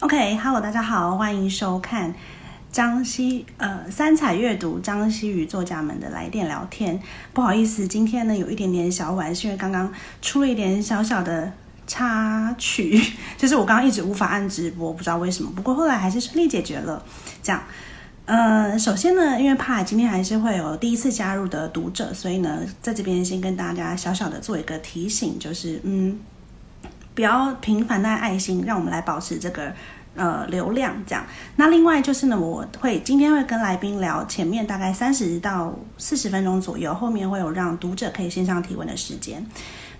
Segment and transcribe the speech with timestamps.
[0.00, 2.14] OK，Hello，大家好，欢迎收看
[2.72, 7.00] 张希呃三彩阅读张希与作家们的来电聊天。
[7.32, 11.52] 不好意思，今天呢有一点点小晚，是因为刚刚出了一点小小的
[11.86, 13.00] 插曲，
[13.38, 15.52] 就是我刚刚一直无法按直播，不知道为什么。
[15.54, 17.04] 不过后来还是顺利解决了。
[17.42, 17.62] 这样，
[18.30, 26.16] 呃，首先呢，因为怕今天还是会有第一次加入的读者，所以呢，在这边先跟大家小小的做一个提醒，就是嗯，
[27.12, 29.72] 不要频繁的爱心，让我们来保持这个。
[30.16, 31.24] 呃，流量这样。
[31.54, 39.46] 那另外就是呢，我会今天会跟来宾聊前面大概三十到四十分钟左右，后面会有让读者可以线上提问的时间。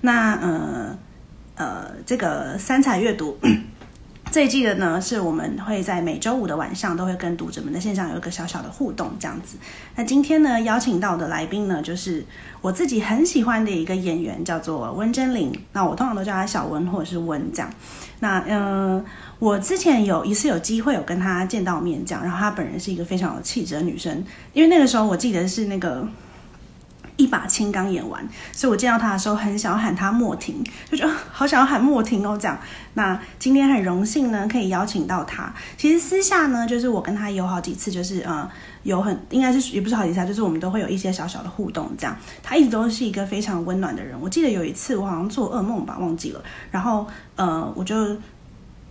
[0.01, 0.99] 那呃
[1.55, 3.39] 呃，这个三彩阅读
[4.31, 9.57] 这一季的呢，是我们会在每周五的晚上都会跟读者们的线上有一个小小的互动这样子。
[9.97, 12.25] 那今天呢，邀请到的来宾呢，就是
[12.61, 15.53] 我自己很喜欢的一个演员，叫做温真菱。
[15.73, 17.71] 那我通常都叫他小温或者是温这样。
[18.21, 19.05] 那嗯。
[19.41, 24.23] 我之前有一次有机会有跟她见到面，这样，然后她本人是一个非常有气质的女生。
[24.53, 26.07] 因为那个时候我记得是那个
[27.21, 32.39] 一把青刚演完，所以我见到他的时候很想要喊他莫婷，就觉得好想要喊莫婷哦。
[32.41, 32.59] 这样，
[32.95, 35.53] 那今天很荣幸呢，可以邀请到他。
[35.77, 38.49] 其实私下呢，就是我跟他有好几次，就是呃，
[38.85, 41.91] 有很应该是也不是好几次，就是我们都会有一些小小的互动。
[41.99, 44.19] 这样，他一直都是一个非常温暖的人。
[44.19, 48.17] 我记得有一次我好像做噩梦吧，忘记了，然后呃，我就。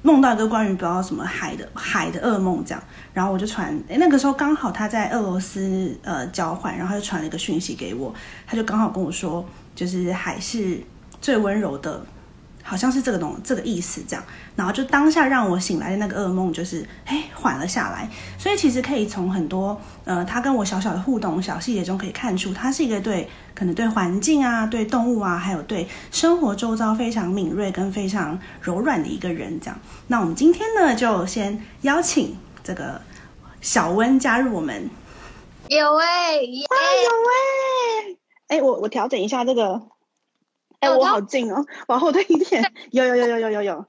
[0.02, 2.84] 梦到一个关于不知道什么海的海的噩梦，这样，
[3.14, 8.14] 然后我就传，诶那个时候刚好他在俄罗斯呃交换，然后他就传了一个讯息给我，
[8.48, 10.82] 他就刚好跟我说，就是海是
[11.20, 12.02] 最温柔的。
[12.70, 14.24] 好像是这个东这个意思这样，
[14.56, 29.80] 然后就当下让我醒来的那个噩梦就是哎缓了下来，所以其实可以从很多呃他跟我小小的互动小细节中可以看出，他是一个对可能对环境啊、对动物啊，还有对生活周遭非常敏锐跟非常柔软的一个人这样。
[30.06, 33.02] 那我们今天呢就先邀请这个
[33.62, 34.88] 小温加入我们，
[35.70, 36.68] 有哎，有
[38.48, 39.82] 哎，哎我我调整一下这个。
[40.80, 42.74] 哎，我好近哦，往后退一点。
[42.92, 43.86] 有有有有有有有。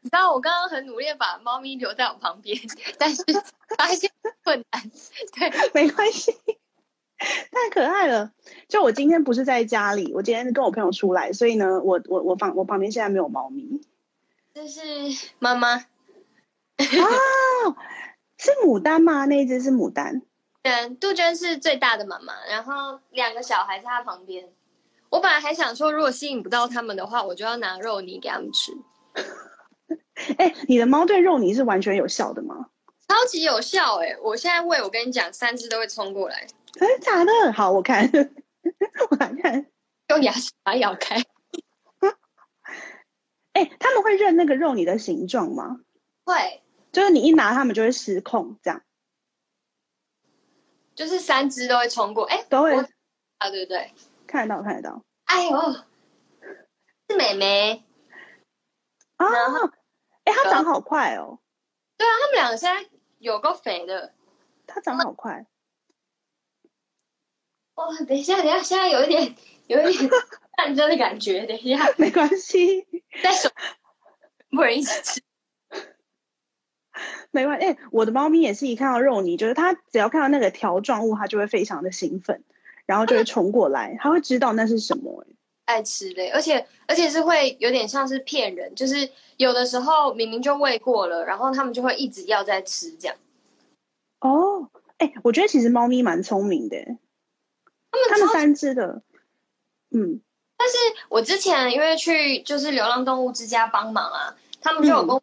[0.00, 2.56] 你知道我刚刚很努力把猫咪留在我旁边，
[2.98, 3.24] 但是
[3.76, 4.10] 发现
[4.44, 4.82] 困难。
[5.34, 6.32] 对，没关系，
[7.18, 8.32] 太可爱了。
[8.68, 13.80] 就我今天不是在家里，我今天跟我朋友出来，所以呢，我我我旁我旁边现在没有猫咪。
[14.54, 14.82] 这是
[15.38, 15.74] 妈妈。
[15.74, 15.86] 啊，
[18.38, 19.24] 是牡丹吗？
[19.24, 20.22] 那一只是牡丹。
[20.62, 24.48] 嗯，杜鹃是最大的妈妈，然后两个小孩在她旁边。
[25.16, 28.70] 我本来还想说，如果吸引不到他们的话，我就要拿肉泥给他们吃。
[30.36, 32.68] 哎，你的猫对肉泥是完全有效的吗？
[33.08, 34.14] 超级有效哎！
[34.20, 36.46] 我现在喂，我跟你讲，三只都会冲过来。
[36.72, 37.52] 真的假的？
[37.54, 38.04] 好，我看，
[39.10, 39.66] 我来看，
[40.08, 41.16] 用牙齿把它咬开。
[43.54, 45.80] 哎，他们会认那个肉泥的形状吗？
[46.26, 46.62] 会，
[46.92, 48.82] 就是你一拿，他们就会失控，这样。
[50.94, 52.76] 就是三只都会冲过，哎，都会
[53.38, 53.90] 啊，对不对？
[54.26, 55.04] 看得到，看得到。
[55.24, 55.72] 哎呦，
[57.08, 57.84] 是美眉
[59.16, 59.26] 啊！
[60.24, 61.40] 哎，它长好快哦。
[61.96, 62.88] 对啊，他们两个现在
[63.18, 64.12] 有个肥的。
[64.66, 65.46] 它长好快。
[67.74, 69.34] 哇，等一下，等一下，现在有一点，
[69.68, 70.10] 有一点
[70.56, 71.46] 战争的感觉。
[71.46, 72.86] 等一下，没关系，
[73.22, 73.48] 在手，
[74.50, 75.22] 不能一起吃。
[77.30, 82.42] 没关系，哎，我的猫咪也是一看到肉泥，就是它只要看到那个条状物，它就会非常的兴奋。
[82.86, 85.26] 然后就会冲过来，他会知道那是什么
[85.64, 93.16] 爱吃的，而且而且是会有点像是骗人，就是有的时候明明就喂过了，然后他们就会一直要再吃这样。
[94.20, 96.76] 哦，哎，我觉得其实猫咪蛮聪明的，
[97.90, 99.02] 他们他们三只的，
[99.90, 100.20] 嗯。
[100.56, 100.76] 但是
[101.08, 105.20] 我之前因为去就是流浪动物之家帮忙啊，他们就有公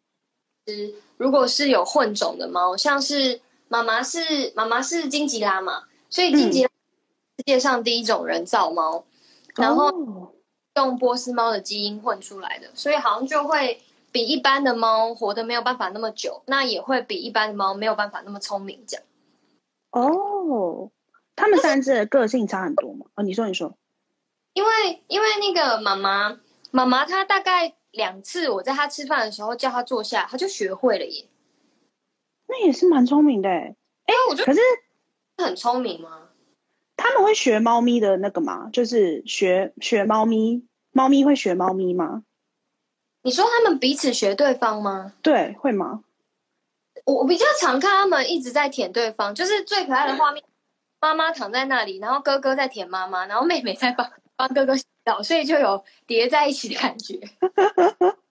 [0.66, 6.70] 司，如果是有混种的猫，像是妈妈是妈妈是金吉拉嘛，所以金吉拉。
[7.38, 9.06] 世界上第一种人造猫，
[9.56, 10.34] 然后
[10.76, 13.82] 用波斯猫的基因混出来的，所以好像就会
[14.12, 18.84] 比一般的猫活得没有办法那么久，那也会比一般的猫没有办法那么聪明。
[18.88, 19.06] 这样
[19.92, 20.92] 哦，
[21.36, 23.08] 他们三只的个性差很多吗？
[23.16, 23.76] 哦，你说你说，
[24.54, 26.40] 因为因为那个妈妈
[26.72, 31.28] 妈妈她大概两次我在她吃饭的时候叫她坐下，她就学会了耶。
[32.48, 33.76] 那也是蛮聪明的哎，
[34.06, 34.62] 哎，我觉得可是
[35.44, 36.30] 很聪明吗？
[37.24, 38.70] 会学猫咪的那个吗？
[38.72, 42.24] 就是学学猫咪，猫咪会学猫咪吗？
[43.22, 45.14] 你说他们彼此学对方吗？
[45.22, 46.04] 对，会吗？
[47.06, 50.44] 我我比较常看他们一直在舔对方，就是最可爱的画面，
[51.02, 57.20] 妈妈躺在那里，然后哥哥在舔妈妈，然后妹妹在帮帮哥哥洗澡，所以就有叠在一起的感觉。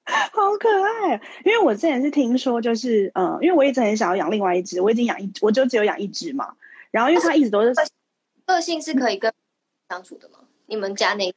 [0.05, 6.55] 好可爱，因为我之前是听说，就是嗯，因为我一直很想要养另外一只，我已经养一，我就只有养一只嘛。
[6.91, 7.73] 然后因为它一直都是
[8.47, 9.33] 个性是可以跟
[9.89, 10.41] 相处的吗？
[10.67, 11.33] 你们家那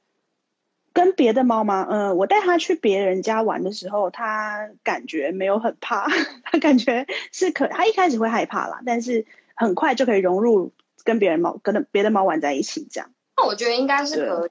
[0.94, 1.86] 跟别的猫吗？
[1.90, 6.08] 嗯，我带它去别人家玩的时候，它感觉没有很怕，
[6.44, 9.26] 它感觉是可，它一开始会害怕啦，但是
[9.56, 10.72] 很快就可以融入
[11.04, 13.12] 跟别人猫跟别的猫玩在一起这样。
[13.38, 14.50] 那我觉得应该是可以，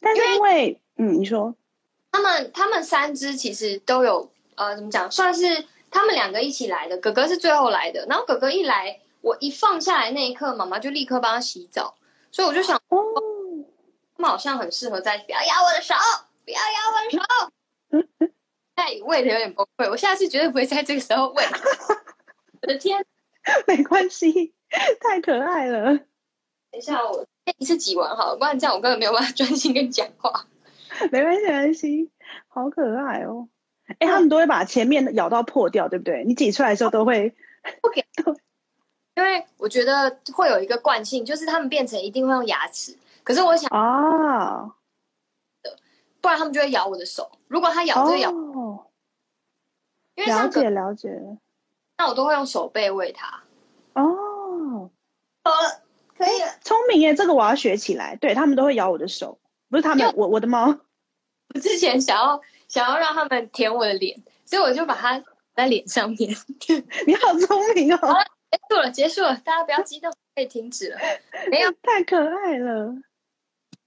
[0.00, 1.54] 但是因为嗯，你说。
[2.12, 5.08] 他们他们三只其实都有呃，怎么讲？
[5.08, 6.98] 算是他们两个一起来的。
[6.98, 11.96] 哥哥是最后来的，然后哥哥一来，我一放下来那一刻，妈妈就立刻帮他洗澡。
[12.30, 12.98] 所以我就想，哦，
[14.16, 15.94] 他们好像很适合在不要咬我的手，
[16.44, 18.30] 不要咬我的手。
[18.76, 21.44] 哎，喂的有点崩溃，我下次绝对不会在这个时候喂。
[22.62, 23.04] 我的天，
[23.66, 24.54] 没关系，
[25.00, 25.96] 太可爱了。
[26.70, 27.26] 等一下，我
[27.58, 30.46] 一次挤完好了，不然这样我根本没有办法专心跟你讲话。
[31.10, 32.10] 没关系，没关系，
[32.48, 33.48] 好可爱哦！
[33.98, 36.24] 哎，他们都会把前面咬到破掉，对不对？
[36.24, 37.34] 你挤出来的时候都会
[37.82, 38.04] 不给，
[39.20, 42.96] 因为我觉得会有一个惯性，就是他们变成一定会用牙齿。
[43.22, 44.74] 可是我想啊，
[46.20, 47.30] 不然他们就会咬我的手。
[47.48, 48.30] 如果他咬就咬，
[50.14, 51.10] 因为了解了解，
[51.98, 53.42] 那我都会用手背喂他。
[53.92, 54.90] 哦，
[55.44, 55.82] 好了，
[56.16, 57.14] 可以了，聪明耶！
[57.14, 58.16] 这个我要学起来。
[58.16, 59.38] 对他们都会咬我的手。
[59.68, 60.66] 不是他们，我我的猫。
[61.54, 65.22] 我之前想要想要让他们舔我的脸，所以我就把它
[65.54, 66.34] 在脸上面。
[67.06, 68.16] 你好聪明哦！
[68.50, 70.98] 结束了，结束了，大家不要激动，可以停止了。
[71.50, 72.94] 没有，太可爱了。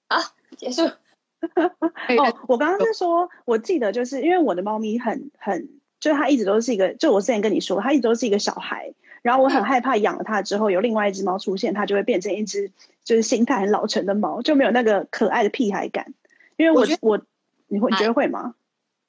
[0.08, 0.84] 好，结束。
[2.18, 5.70] 哦，我刚刚是说，我记得就是因为我的猫咪很很，
[6.00, 8.94] 就是它一直都是一个，就我之前跟你说，它一直都是一个小孩。
[9.22, 12.72] 然后我很害怕养了它之后，有另外一只猫出现，它就会变成一只
[13.04, 16.14] 就是心态很老成的猫，就没有那个可爱的屁孩感。
[16.58, 17.22] 因为我我
[17.68, 18.56] 你会你觉得会吗？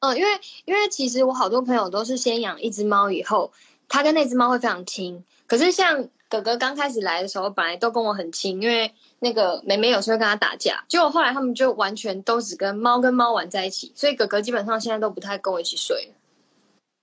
[0.01, 0.31] 嗯，因为
[0.65, 3.53] 因为其实我好多朋友都是先养一只猫以后，
[3.89, 5.25] 它跟那只猫会非常亲。
[5.46, 16.12] 可是像哥哥刚开始来的时候，本来都跟我很亲，因为那个妹妹有时候跟他打架，结果后来他们就完全都只跟猫跟猫玩在一起，所以哥哥基本上现在都不太跟我一起睡。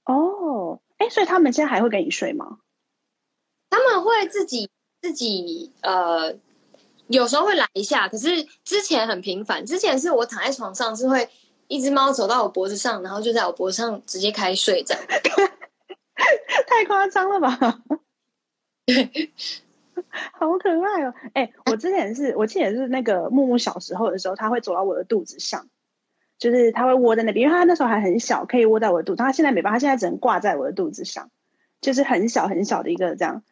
[0.05, 2.57] 哦，哎，所以他们现在还会跟你睡吗？
[3.69, 4.69] 他们会自己
[5.01, 6.35] 自己呃，
[7.07, 9.65] 有时候会来一下，可是之前很频繁。
[9.65, 11.29] 之前是我躺在床上，是会
[11.67, 15.03] 一只猫走到我脖子上，然后就在我脖子上直接开睡，这样
[16.67, 17.57] 太夸张了吧？
[20.33, 21.13] 好可爱哦！
[21.33, 25.67] 哎，我之前是我记得是那个木木小时候的时候，他会走到我的肚子上，
[26.37, 29.17] 就是他会窝在那边，因为他那时候还很小，可以窝在我的肚子。
[29.17, 31.29] 他现在没办法，他现在只能挂在我的肚子上，
[31.79, 33.43] 就是很小很小的一个这样。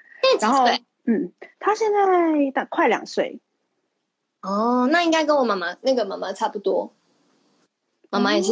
[0.41, 0.65] 然后，
[1.05, 3.39] 嗯，他现在大快两岁。
[4.41, 6.93] 哦，那应该跟我妈妈那个妈妈差不多。
[8.09, 8.51] 妈妈也是。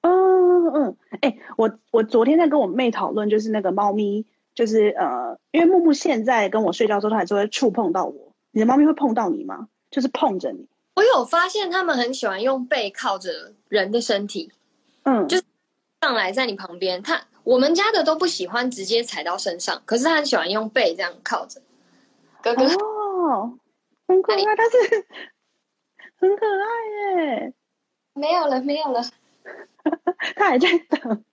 [0.00, 4.26] 嗯嗯，哎，我我昨天在跟我妹讨论，就是那个猫咪，
[4.56, 8.32] 就是呃，因为木木现在跟我睡觉的时候，它还是会触碰到我。
[8.50, 9.68] 你的猫咪会碰到你吗？
[9.90, 10.66] 就是碰着你。
[10.94, 14.50] 我有发现，他们很喜欢用背靠着人的身体。
[15.04, 15.44] 嗯，就是
[16.00, 17.22] 上来在你旁边，它。
[17.44, 21.60] 我们家的都不喜欢直接踩到身上，可是它很喜欢用背这样靠着。
[22.42, 23.56] 哥哥哦，
[24.08, 25.06] 很可爱，但是
[26.16, 27.52] 很可爱耶。
[28.14, 29.02] 没有了，没有了。
[30.34, 31.24] 他还在等，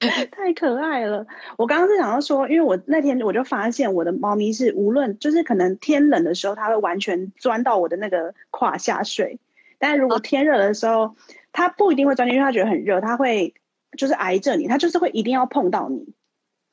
[0.32, 1.26] 太可爱了。
[1.56, 9.38] 我刚刚是想要说，因为我那天我就发现我的猫咪是无论就是可能天冷的时候，它会完全钻到我的那个胯下睡，
[9.78, 11.14] 但是如果天热的时候，
[11.52, 13.54] 它不一定会钻进去，它觉得很热，它会。
[13.98, 16.14] 就是挨着你，它就是会一定要碰到你，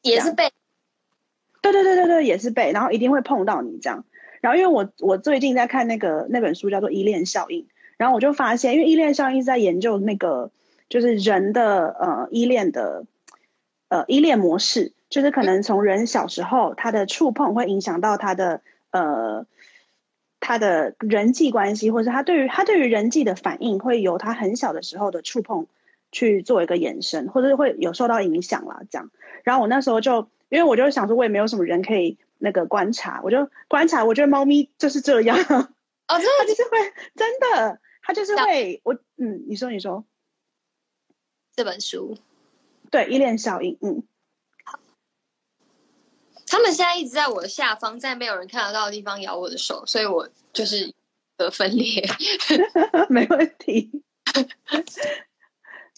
[0.04, 0.52] 也是背，
[1.64, 4.06] 对对对对对，也是背，然后一定会碰到你这样。
[4.40, 7.64] 然后因为我我最近在看那个那本书叫做《依恋效应》，
[7.98, 10.52] 然后我就发现，因为依恋效应是在研究那个
[10.90, 13.08] 就是人的呃依恋的
[13.90, 19.46] 呃依恋模式，就是可能从人小时候他的触碰会影响到他的呃
[20.40, 25.68] 他的人际关系，或者他对于他对于人际的反应，会由他很小的时候的触碰。
[26.10, 29.12] 去做一个延伸，或者是会有受到影响啦，这样。
[29.44, 35.38] 然后我那时候就，因为我就想说，我也没有什么人可以那个观察，我就观察，我觉得猫咪就是这样。
[35.38, 36.78] 哦，真的，就是会，
[37.14, 40.06] 真的，它就是会，我，嗯，你说，你说，
[41.54, 42.18] 这本书，
[42.92, 44.04] 对，依恋效应，嗯。
[46.50, 50.94] 他们现在一直在我的下方，在没有人看得到的地方咬我的手，所以我就是
[51.36, 52.08] 得分裂，
[53.10, 54.02] 没问题。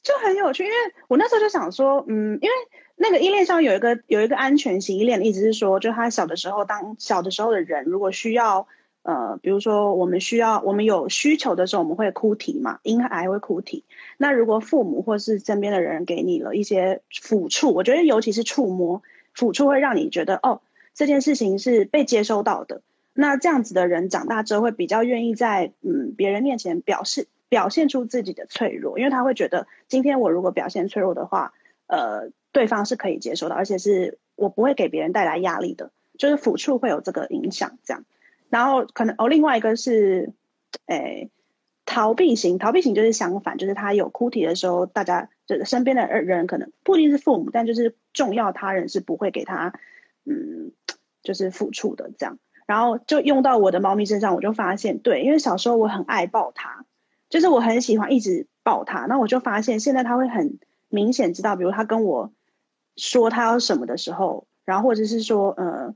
[0.01, 0.75] 就很有趣，因为
[1.07, 2.55] 我那时候就想说，嗯，因为
[2.95, 8.67] 那个依恋上有一个有一个安全型依恋，意思是说，就他小的时候，当小的时候的人如果需要，
[9.03, 13.85] 呃，比如说我们需要我们有需求的时候，我们会哭啼嘛，婴孩会哭啼。
[14.21, 19.01] 那如果父母或是身边的人给你了一些抚触，我觉得尤其是触摸
[19.33, 20.59] 抚触，会让你觉得哦，
[20.93, 22.81] 这件事情是被接收到的。
[23.13, 31.53] 那这样子的人长大之后会比较愿意在嗯别人面前表示表现出自己的脆弱，因为他会觉得今天我如果表现脆弱的话，
[31.87, 38.03] 呃，对方是可以接受的，而且是我不会给别人带来压力的，就是抚触会有这个影响，这样。
[38.49, 40.33] 然后可能哦，另外一个是，
[40.87, 41.29] 诶，
[41.89, 49.73] 逃避型，逃避型就是相反，就是他有哭啼的时候，大家就是身边的人可能不一定是父母，但就是重要他人是不会给他，
[50.23, 50.71] 嗯，
[51.23, 52.37] 就是付出的这样。
[52.67, 56.85] 然后就用到我的猫咪身上，我就发现，对，因为小时候我很爱抱它，
[57.27, 59.07] 就是我很喜欢一直抱它。
[59.07, 62.31] 那我就发现，现在它会很明显知道，比如它跟我
[62.97, 65.95] 说它要什么的时候，然后或者是说，呃，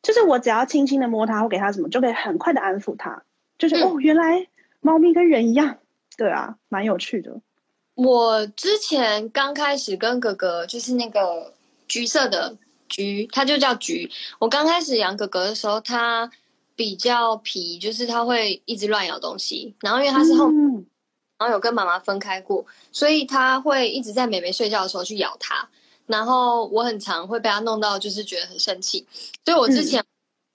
[0.00, 3.22] 就是我只要轻轻的摸它或给它什么，就可以很快的安抚它。
[3.58, 4.46] 就是哦，原来
[4.80, 5.78] 猫咪跟人一样，
[6.16, 7.40] 对啊，蛮有趣的。
[7.94, 11.54] 我之前刚开始跟哥哥，就是那个
[11.86, 12.56] 橘色的。
[12.90, 14.10] 橘，它就叫橘。
[14.38, 16.30] 我刚开始养哥哥的时候，它
[16.74, 19.74] 比较皮，就是它会一直乱咬东西。
[19.80, 20.48] 然后因为它是后，
[21.36, 25.68] 然后有跟妈妈分开过，所以它会一直在妹妹睡觉的时候去咬它。
[26.06, 29.06] 然后我很常会被它弄到，就是觉得很生气。
[29.44, 30.02] 所以我之前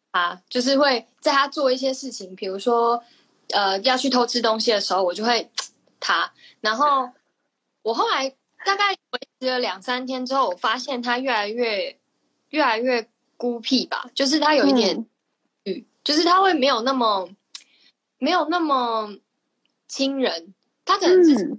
[0.09, 3.03] 啊，就是会在它做一些事情，比如说
[3.53, 5.49] 呃要去偷吃东西的时候，我就会
[6.01, 6.33] 他。
[6.59, 7.09] 然后
[7.81, 8.29] 我后来
[8.65, 11.97] 大概维持了两三天之后，我发现他越来越。
[12.53, 15.07] 越来越孤僻吧，就是他有一点，
[15.65, 17.27] 嗯，就是他会没有那么，
[18.19, 19.09] 没有那么
[19.87, 20.53] 亲人，
[20.85, 21.57] 他可能是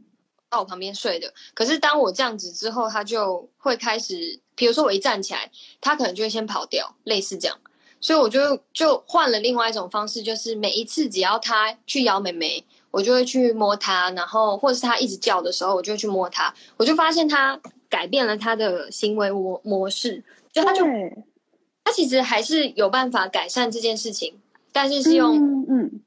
[0.48, 1.34] 到我旁边睡的。
[1.52, 7.58] 可是当我这样子之后，他就会开始，比如说我一站起来，他可能就会先跑掉，类似这样。
[8.04, 17.58] 所以我就就换了另外一种方式，就是每一次只要他去咬美眉，我就会去摸它，然后或者是他一直叫的时候，我就会去摸它，我就发现他
[17.88, 20.23] 改变了他的行为模模式。
[20.52, 20.84] 就他就
[21.82, 24.38] 他其实还是有办法改善这件事情，
[24.70, 26.02] 但是是用嗯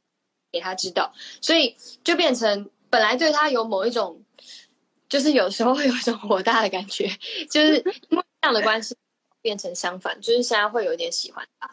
[0.51, 1.12] 给他知道，
[1.42, 4.22] 所以就变成本来对他有某一种，
[5.10, 7.10] 就是有时候会有一种火大的感觉，
[7.50, 7.77] 就是
[8.10, 8.96] 因为这样的关系
[9.42, 11.72] 变成相反，就是现在会有点喜欢他。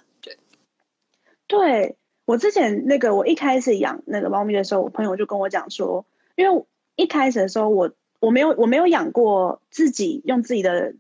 [1.47, 6.05] 对，我之前那个我一开始养那个猫咪的时候，我朋友就跟我讲说，
[6.37, 6.65] 因为
[6.97, 10.95] 一开始的时候我我没有我没有养过自己用自己的。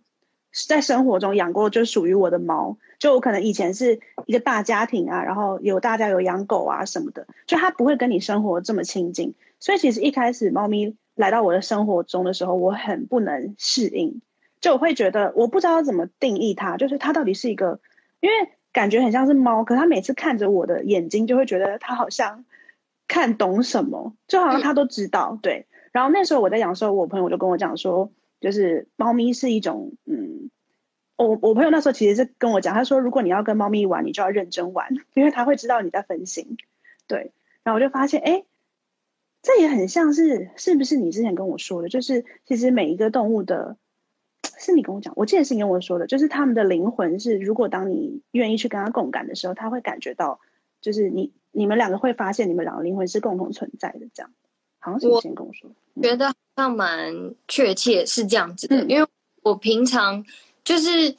[0.68, 14.20] 在生活中养过就属于我的猫，就我可能以前是一个大家庭啊，然后有大家有养狗啊什么的，就它不会跟你生活这么亲近，所以其实一开始猫咪来到我的生活中的时候，我很不能适应，
[14.60, 17.80] 就我会觉得我不知道怎么定义它，就是它到底是一个，
[18.20, 22.44] 因为感觉很像是猫，可它每次看着我的眼睛，就会觉得它好像
[23.08, 25.66] 看懂什么，就好像它都知道，对。
[25.92, 28.12] 然后那时候我在养的时候，我朋友就跟我讲说。
[28.40, 30.50] 就是猫咪是一种，嗯，
[31.16, 36.58] 我我朋友那时候其实是跟我讲，他说如果你要跟猫咪玩，你就要认真玩， 因为它会知道你在分心。
[37.06, 38.44] 对，然后我就发现，哎，
[39.40, 41.88] 这也很像是，是不是你之前跟我说的？
[41.88, 43.78] 就是其实每一个动物的，
[44.58, 50.40] 是你跟我讲，我记得是你跟我说的，就是他们的灵魂是，如果当你愿意去跟他共感的时候，他会感觉到，
[50.80, 54.30] 就是你你们两个会发现，你们两个灵魂是共同存在的，这样。
[54.78, 55.70] 好像是你先跟我说，
[56.02, 56.34] 觉得好。
[56.56, 59.08] 像蛮确切是这样子的，因为
[59.42, 60.24] 我平常
[60.62, 61.16] 就是，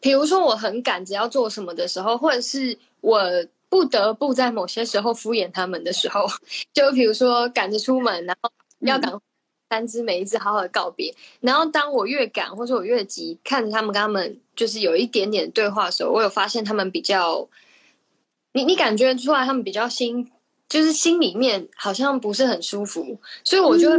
[0.00, 3.20] 比如说我很赶着要做什么的时候，或者是我
[3.68, 6.24] 不得不在某些时候敷衍他们的时候，
[6.72, 9.10] 就比如说赶着出门，然后要赶
[9.70, 17.48] 三只每一只好好的告别，然后当我越赶或者我越急，看着他们跟他们就是有一点点对话的时候，我有发现他们比较，
[18.52, 20.30] 你你感觉出来他们比较心，
[20.68, 23.96] 就是心里面好像不是很舒服，所以我就会。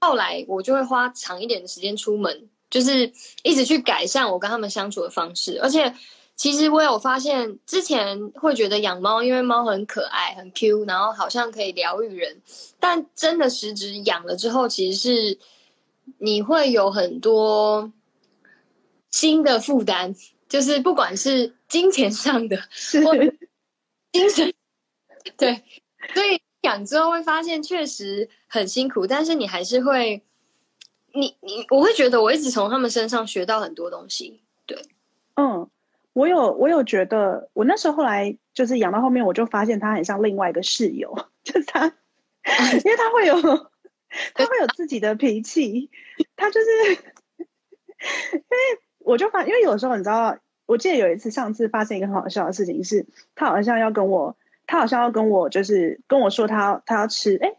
[0.00, 3.10] 后来我就会花长一点的时间出门，就是
[3.42, 5.58] 一直去改善我跟他们相处的方式。
[5.62, 5.94] 而且，
[6.36, 12.42] 其实我有发现，之前会觉得养猫，因为猫很可爱、很 Q，然后好像可以疗愈人。
[12.78, 15.38] 但真的实质养了之后，其实是
[16.18, 17.92] 你会有很多
[19.10, 20.14] 新的负担，
[20.48, 22.56] 就是不管是金钱上的，
[23.04, 23.16] 或
[24.12, 24.52] 精神，
[25.36, 25.62] 对，
[26.14, 26.40] 所以。
[26.64, 30.22] 养之后会发现确实很辛苦，但是你还是会，
[31.12, 34.40] 你你我会觉得我一直从他们身上学到很多东西。
[34.64, 34.82] 对，
[35.36, 35.68] 嗯，
[36.14, 43.34] 我有我有觉得，我那时候后来就是养到后面，我就发现他很像另外一个室友， 就是他，因为他会有
[44.32, 45.90] 他会有自己的脾气，
[46.36, 46.92] 他就是
[48.32, 48.58] 因为
[49.00, 53.04] 我就发，因为有时候你知道，我记得有一次上次发生一个很好笑的事情，是
[53.34, 54.34] 他好像要跟我。
[54.66, 57.52] 他好像要跟我就是跟我说他他要吃哎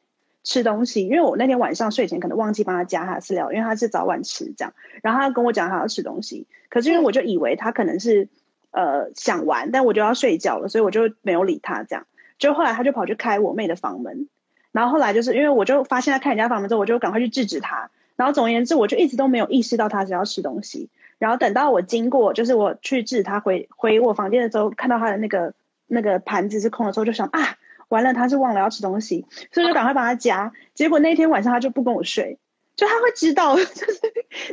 [0.44, 8.28] 吃东西，因为我那天晚上睡前可能忘记帮他加他饲料，因为他是早晚吃这样，然后他跟我讲他要吃东西，可是因为我就以为他可能是
[8.76, 12.06] 呃想玩，但我就要睡觉了，所以我就没有理他这样，
[12.38, 14.28] 就后来他就跑去开我妹的房门，
[14.74, 20.90] 然后后来就是因为我就发现他开人家房门之后，我就赶快去制止他，然后总而言之，我就一直都没有意识到他是要吃东西。
[21.18, 25.54] 然后等到我经过，就是我去制止他回回我房间的时候，看到他的那个
[25.88, 27.56] 那个盘子是空的时候，就想啊，
[27.88, 30.52] 完了，他是忘了要吃东西，所以就赶快帮他夹。
[30.74, 32.38] 结果那天晚上他就不跟我睡，
[32.76, 34.02] 就他会知道，就是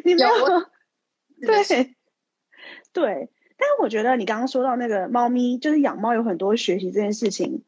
[0.04, 0.30] 你没有
[1.40, 1.64] 对
[2.92, 3.28] 对。
[3.62, 7.62] 但我觉得你刚刚说到那个猫咪，就是养猫有很多学习这件事情，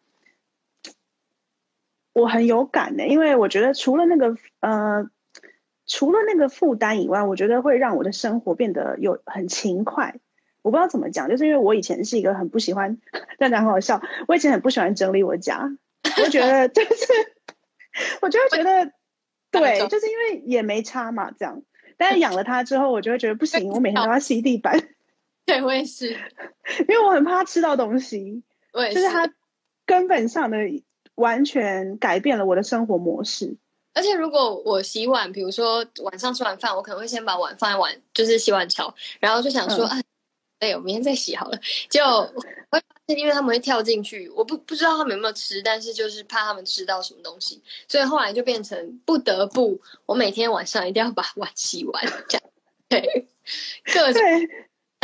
[2.12, 5.08] 我很有感的，因为我觉得除了那个呃。
[5.86, 10.14] 除了那个负担以外，我觉得会让我的生活变得有很勤快。
[10.62, 12.98] 我不知道怎么讲，就是因为我以前是一个很不喜欢，
[13.38, 14.00] 这样很好笑。
[14.26, 15.70] 我以前很不喜欢整理我家，
[16.22, 17.12] 我觉得 就是，
[18.22, 18.92] 我就会觉得，
[19.50, 21.62] 对，就是因为也没差嘛，这样。
[21.98, 24.80] 但是养了它之后，我就会觉得不行，我每天都要吸地板。
[25.46, 26.08] 对，我也是，
[26.88, 28.42] 因为我很怕吃到东西。
[28.72, 29.32] 我也是，就是它
[29.86, 30.58] 根本上的
[31.16, 33.56] 完全改变了我的生活模式。
[33.92, 40.02] 而且如果我洗碗，比如说晚上吃完饭，我可能会先把碗放在碗，就是洗碗槽，然后就想说，哎，
[40.58, 41.56] 哎，我明天再洗好了。
[41.88, 52.42] 就会发现，因为他们会跳进去，我不不知道他们有没有吃，但是就是怕他们吃到什么东西，所以后来就变成不得不，我每天晚上一定要把碗洗完，这样
[52.88, 53.28] 对
[53.92, 54.48] 各种这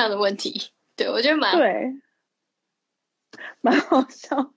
[0.01, 1.95] 样的问题，对我觉得蛮对，
[3.61, 4.53] 蛮好笑。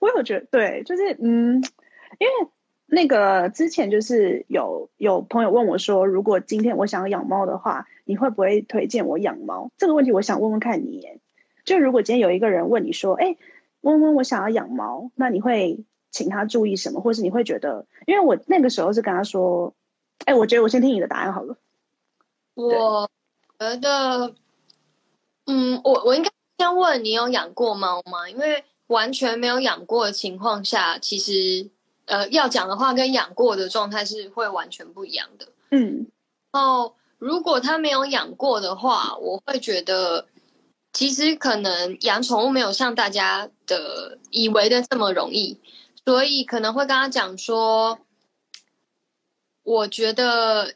[0.00, 1.62] 我有觉得对，就是嗯，
[2.18, 2.50] 因为。
[2.92, 9.70] 那个之前就是有有朋友问我说，如果今天我想要养猫的话，你会不会推荐我养猫？
[9.78, 11.06] 这个问题我想问问看你，
[11.64, 13.36] 就如果今天有一个人问你说，哎，
[13.82, 17.86] 温温，我想要养猫，那你会请他注意什么，或是你会觉得？
[18.08, 19.72] 因为我那个时候是跟他说，
[20.24, 21.56] 哎，我觉得我先听你的答案好了。
[22.54, 23.08] 我
[23.60, 24.34] 觉得，
[25.50, 28.30] 嗯，我我应该先问你有养过猫吗？
[28.30, 31.70] 因为完全没有养过的情况下，其实。
[32.06, 35.46] 呃，要讲的话，跟养过的状态是会完全不一样的。
[35.70, 36.08] 嗯，
[36.50, 40.26] 哦，如果他没有养过的话，我会觉得
[40.92, 45.60] 其实可能养宠物没有像大家的以为的这么容易，
[46.04, 48.00] 所以可能会跟他讲说，
[49.62, 50.74] 我觉得，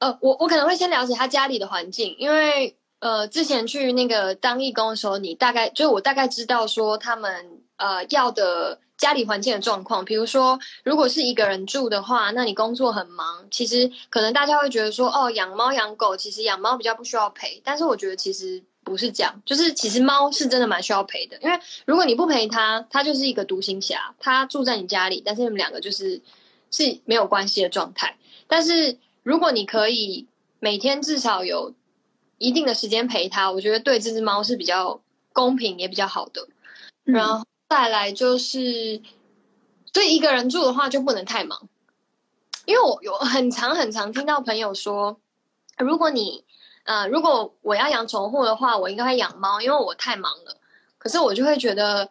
[0.00, 8.78] 呃，我我可能会先了解他家里的环境，因为呃，之前去那个当义工的时候，你大概就我大概知道说他们呃要的。
[8.98, 17.60] 家里环境的状况，比如说，如果是一个人住的话，那你工作很忙，其实可能大家会觉得说，哦，养猫养狗，其实养猫比较不需要陪。
[17.64, 26.22] 但是我觉得其实不是这样，就是其实猫是真的蛮需要陪的，因为如果你不陪它，它就是一个独行侠，它住在你家里，但是你们两个就是
[26.70, 28.16] 是没有关系的状态。
[28.46, 30.28] 但是如果你可以
[30.60, 31.74] 每天至少有
[32.42, 35.00] 一定的时间陪它，我觉得对这只猫是比较
[35.32, 36.46] 公平也比较好的。
[37.04, 37.46] 然后。
[37.72, 39.00] 再来就是，
[39.94, 41.70] 所以一个人住的话就不能太忙，
[42.66, 45.18] 因为我有很长很长听到朋友说，
[45.78, 46.44] 如果你
[46.84, 50.58] 呃如果我要养宠物的话，我应该会养猫，因为我太忙了。
[50.98, 52.10] 可是我就会觉得，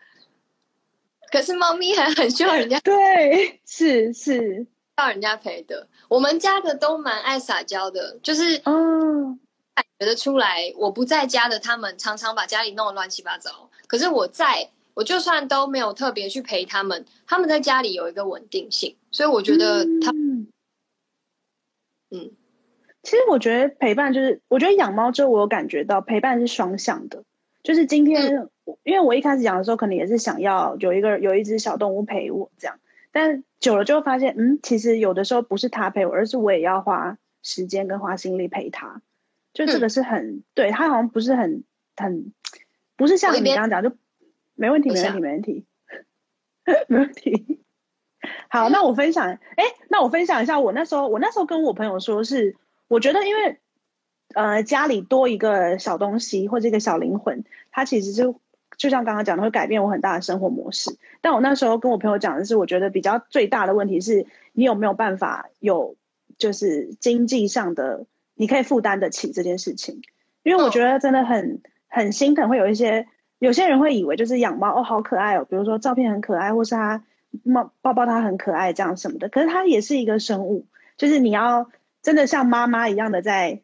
[1.31, 4.65] 可是猫咪还很需要人家对，是是
[4.97, 5.87] 要人家陪的。
[6.09, 9.39] 我们家的都蛮爱撒娇的，就是嗯，
[9.75, 14.69] 感觉得出来，我不在家的他们常常把家里弄得乱七八糟，可是我在。
[14.93, 20.11] 我就算都没有特别去陪他们，他们在家里有一个稳定性，所以我觉得他，
[22.09, 22.29] 嗯，
[23.01, 27.23] 其实我觉得陪伴就是，我觉得养猫之后，我有感觉到陪伴是双向的。
[27.63, 28.49] 就是今天，
[28.83, 32.77] 因为我一开始养的时候，可能也是想要有一个有一只小动物陪我这样，
[33.13, 39.01] 但久了就会发现，嗯，其实有的时候不是他陪我，而是我也要花时间跟花心力陪他。
[39.53, 41.63] 就这个是很对他好像不是很
[41.95, 42.33] 很
[42.95, 43.95] 不是像你刚刚讲就。
[44.53, 45.65] 没问题，没问题，没问题，
[46.87, 47.61] 没问题。
[48.47, 52.55] 好，那我分享，哎，那我分享一下，我那时候，我那时候跟我朋友说，是
[52.87, 53.57] 我觉得，因为
[54.35, 58.39] 呃，家里多一个小东西或者一个小灵魂，它其实就
[58.77, 60.95] 就像刚刚讲的，会改变我很大的生活模式。
[61.21, 65.95] 但我那时候跟我朋友讲的是，我觉得比较最大的问题是你有没有办法有
[66.37, 68.05] 就是经济上的，
[68.41, 70.01] 你可以负担得起这件事情。
[70.41, 73.07] 因为我觉得真的很很心疼，会有一些。
[73.41, 77.03] 有些人会以为就是养猫哦，好可爱哦，比如说照片很可爱，或是它
[77.41, 79.29] 猫抱抱它很可爱这样什么的。
[79.29, 81.71] 可是它也是一个生物，就是你要
[82.03, 83.63] 真的像妈妈一样的在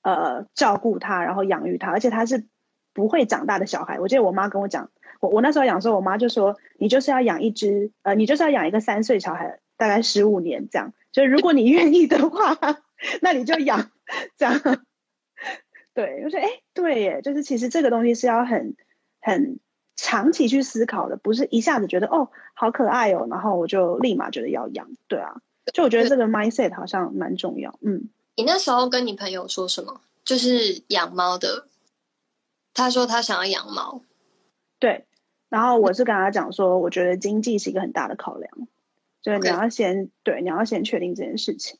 [0.00, 2.46] 呃照顾它，然后养育它，而且它是
[2.94, 4.00] 不会长大的小孩。
[4.00, 4.88] 我记得我妈跟我讲，
[5.20, 10.94] 我我那时候养的时候，我妈就说你就是要养一只，呃，你就是要养一个三岁小孩，大概十五年这样。
[11.12, 12.56] 就如果你愿意的话，
[13.20, 13.90] 那你就养
[14.36, 14.60] 这样。
[15.94, 18.76] 对，我说哎，对耶，就是其实这个东西是要很
[19.20, 19.58] 很
[19.96, 24.88] 长期去思考的，不是一下子觉得哦好可爱哦，然后我就立马觉得要养。
[25.08, 25.36] 对啊，
[25.74, 27.78] 就我觉得这个 mindset 好像蛮重要。
[27.82, 30.00] 嗯，你那时候跟你朋友说什么？
[30.24, 31.66] 就是养猫的，
[32.72, 34.02] 他说他想要养猫。
[34.78, 35.04] 对，
[35.48, 38.50] 然后我是跟他讲说，我觉得经济是一个很大的考量，
[39.20, 41.78] 所以你要先对，你要先确定这件事情。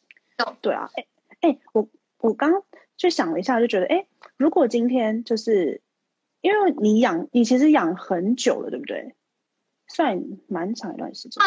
[0.60, 1.06] 对啊，哎
[1.42, 1.86] 哎，我
[2.18, 2.64] 我刚。
[2.94, 5.80] 就想了一下，就觉得，哎，如果今天就是，
[6.40, 9.16] 因为你养，你其实养很久了，对不对？
[9.88, 11.42] 算蛮长一段时间。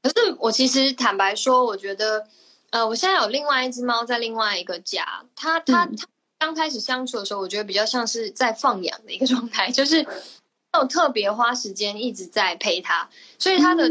[0.00, 2.28] 可是我其实坦白说，我觉得，
[2.70, 6.06] 呃，我现在有另外一只猫在另外一个家，它它它
[6.38, 13.90] 刚开始相处的时候，我觉得比较像是在放养的一个状态，就是没有特别花时间一直在陪它，所以它的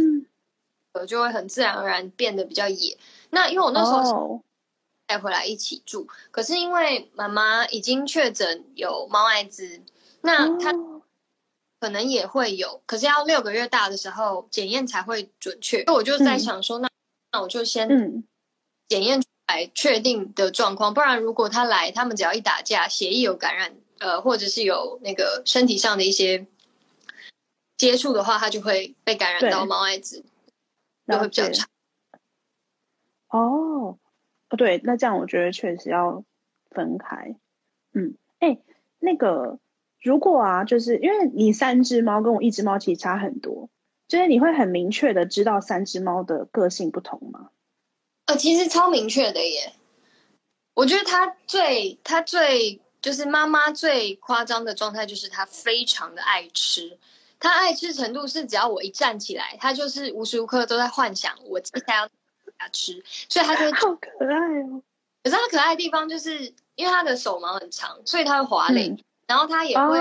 [0.93, 2.97] 呃就会很自然而然变得比较野。
[3.31, 4.41] 那因为我那时候。
[5.07, 9.81] 带回来一起住，可是因为妈妈已经确诊有猫艾滋，
[10.21, 10.73] 那它
[11.79, 15.85] 可能也会有，可是要六个月大的时候检验才会准确。
[15.85, 16.89] 所以我就在想说，那
[17.31, 17.87] 那我就先
[18.89, 26.45] 检验出来确定的状况，不然如果他来，他们只要一打架，血液有感染，呃，或者是有那个身体上的一些
[27.77, 30.25] 接触的话，他就会被感染到猫艾滋，
[31.07, 31.65] 就会比较差。
[33.29, 33.97] 哦。
[34.49, 36.23] 哦，对，那这样我觉得确实要
[36.71, 37.35] 分开。
[37.93, 38.59] 嗯，哎，
[38.99, 39.59] 那个，
[40.01, 43.69] 如果啊，就是因为你三只猫跟我一只猫其实差很多，
[44.07, 47.49] 就是你会很明确的知道三只猫的个性不同吗？
[48.27, 49.73] 呃，其实超明确的耶。
[50.73, 56.97] 我觉得它最它最就是妈妈最夸张的状态，就是它非常的爱吃。
[57.39, 62.09] 它爱吃程度是，只要我一站起来，它就是无时无刻都在幻想我接下来要。
[62.57, 64.81] 它吃，所以它就好可爱哦。
[65.23, 68.95] 可是他可爱的地方，就是因为他的手毛很长，所以他会滑垒，
[69.27, 69.99] 然后他也会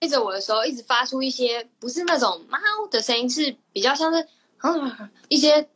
[0.00, 2.58] 对着我的时候，一直发出一些不是那种猫
[2.90, 4.26] 的声音，是比较像是
[5.28, 5.68] 一些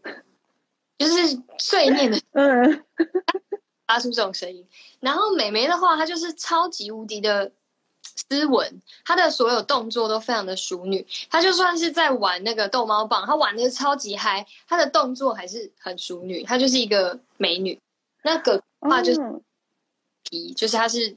[0.98, 2.84] 就是碎念的，嗯，
[3.86, 4.66] 发出这种声音。
[5.00, 7.52] 然后美眉的话，她就是超级无敌的。
[8.16, 11.06] 斯文，她的所有动作都非常的淑女。
[11.30, 16.42] 她就算是在玩那个逗猫棒，她玩的超级嗨，她的动作还是很淑女。
[16.42, 17.80] 她就是一个美女。
[18.22, 19.20] 那个话就是
[20.24, 21.16] 皮，就是她是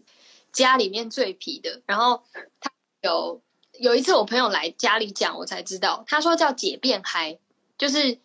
[0.51, 1.81] 家里面最皮的。
[1.85, 2.23] 然后
[2.59, 3.41] 她有
[3.79, 7.39] 有一次我朋友来家里讲，我才知道，他说叫解变嗨，
[7.77, 8.19] 就是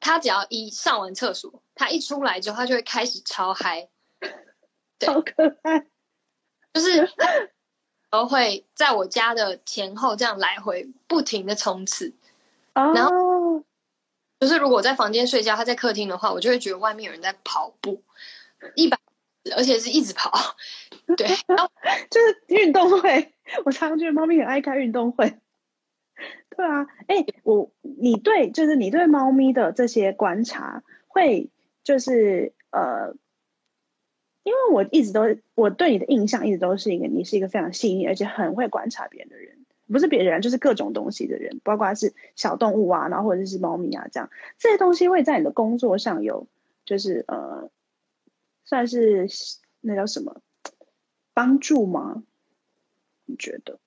[0.00, 3.88] 他只要一上完厕所，他一出来之后，他就会开始超嗨，
[5.06, 5.86] 好可爱，
[6.72, 7.12] 就是。
[8.10, 12.12] 都会在我家的前后这样来回不停的冲刺，
[12.72, 13.62] 然后
[14.40, 18.02] 就是如果我在房间睡觉，他在客厅的话，我就会觉得外面有人在跑步，
[18.74, 18.98] 一百，
[19.56, 20.32] 而且是一直跑，
[21.16, 21.70] 对，然后
[22.10, 23.34] 就是运动会。
[23.64, 25.38] 我常常觉得猫咪很爱开运动会。
[26.56, 31.50] 对啊，哎，我你对就是你对猫咪的这些观察，会
[31.84, 33.14] 就是呃。
[34.48, 35.20] 因为我一直都，
[35.54, 46.46] 我对你的印象一直都是一个，你是一个非常细腻而且很会观察别人的人，不是别人，就是各种东西的人，包括是小动物啊，然后或者是猫咪啊，这样这些东西会在你的工作上有，
[46.86, 47.70] 就是呃，
[48.64, 49.28] 算是
[49.82, 50.40] 那叫什么
[51.34, 52.22] 帮助吗？
[53.26, 53.78] 你觉得？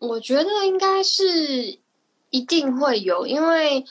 [0.00, 1.78] 我觉得应该是
[2.30, 3.84] 一定会有，因为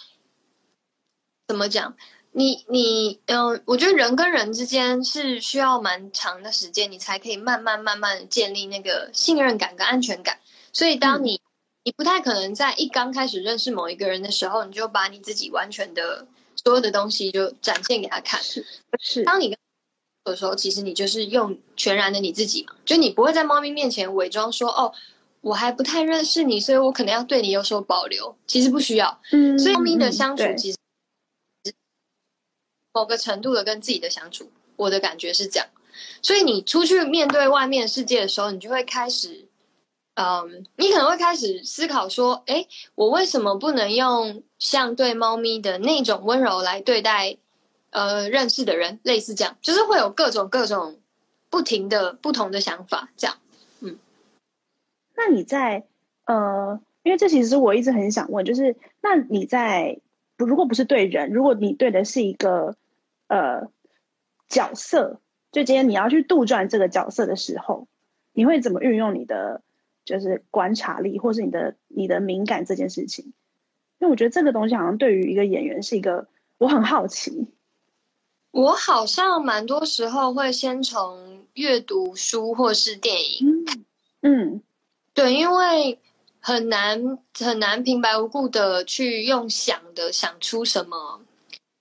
[1.48, 1.96] 怎么讲？
[2.36, 10.40] 你你嗯，我觉得人跟人之间是需要蛮长的时间，你才可以慢慢慢慢建立那个信任感跟安全感。
[10.72, 11.40] 所以，当你
[11.84, 18.42] 你不太可能在一刚开始认识某一个人的时候，你就把你自己完全的所有的东西就展现给他看。
[18.42, 18.66] 是
[19.00, 19.24] 是。
[19.24, 19.56] 当你
[20.26, 24.92] 的时候，其实你就是用全然的你自己嘛，就你不会在猫咪面前伪装说哦，
[25.42, 28.36] 我还不太认识你，所以我可能要对你有所保留。
[28.48, 29.20] 其实不需要。
[29.32, 29.60] 嗯。
[29.60, 30.78] 所以猫咪的相处其实。
[32.94, 35.68] 某个程度的跟自己的相处，我的感觉是这样。
[36.22, 39.46] 所以你出去面对外面世界的时候，你就会开始，
[40.16, 47.38] 嗯，你可能会开始思考说：，哎，我为什么不能用像对猫咪的那种温柔来对待，
[47.92, 49.00] 呃，认识的人？
[49.04, 51.00] 类似这样，就是会有各种各种
[51.50, 53.10] 不停的不同的想法。
[53.18, 53.38] 这样，
[53.82, 53.98] 嗯。
[55.16, 55.86] 那你在，
[56.26, 60.00] 呃，因为这其实我一直很想问，就是那你在
[60.38, 62.76] 不，如果不是对人，如果你对的是一个。
[63.34, 63.72] 呃，
[64.48, 65.20] 角色
[65.52, 67.88] 就今天你要去杜撰这个角色的时候，
[68.32, 69.64] 你会怎么运用你的
[70.06, 73.34] 就是观察力，或是你的你的敏感这件事情。
[73.98, 76.28] 因为我觉得这个东西好像对于一个演员是一个，
[76.60, 77.48] 我很好奇。
[78.52, 83.84] 我好像蛮多时候会先从阅读书或是电影看，
[84.22, 84.62] 嗯，
[85.16, 85.98] 对，因为
[86.40, 91.23] 很难很难平白无故的去用想的想出什么。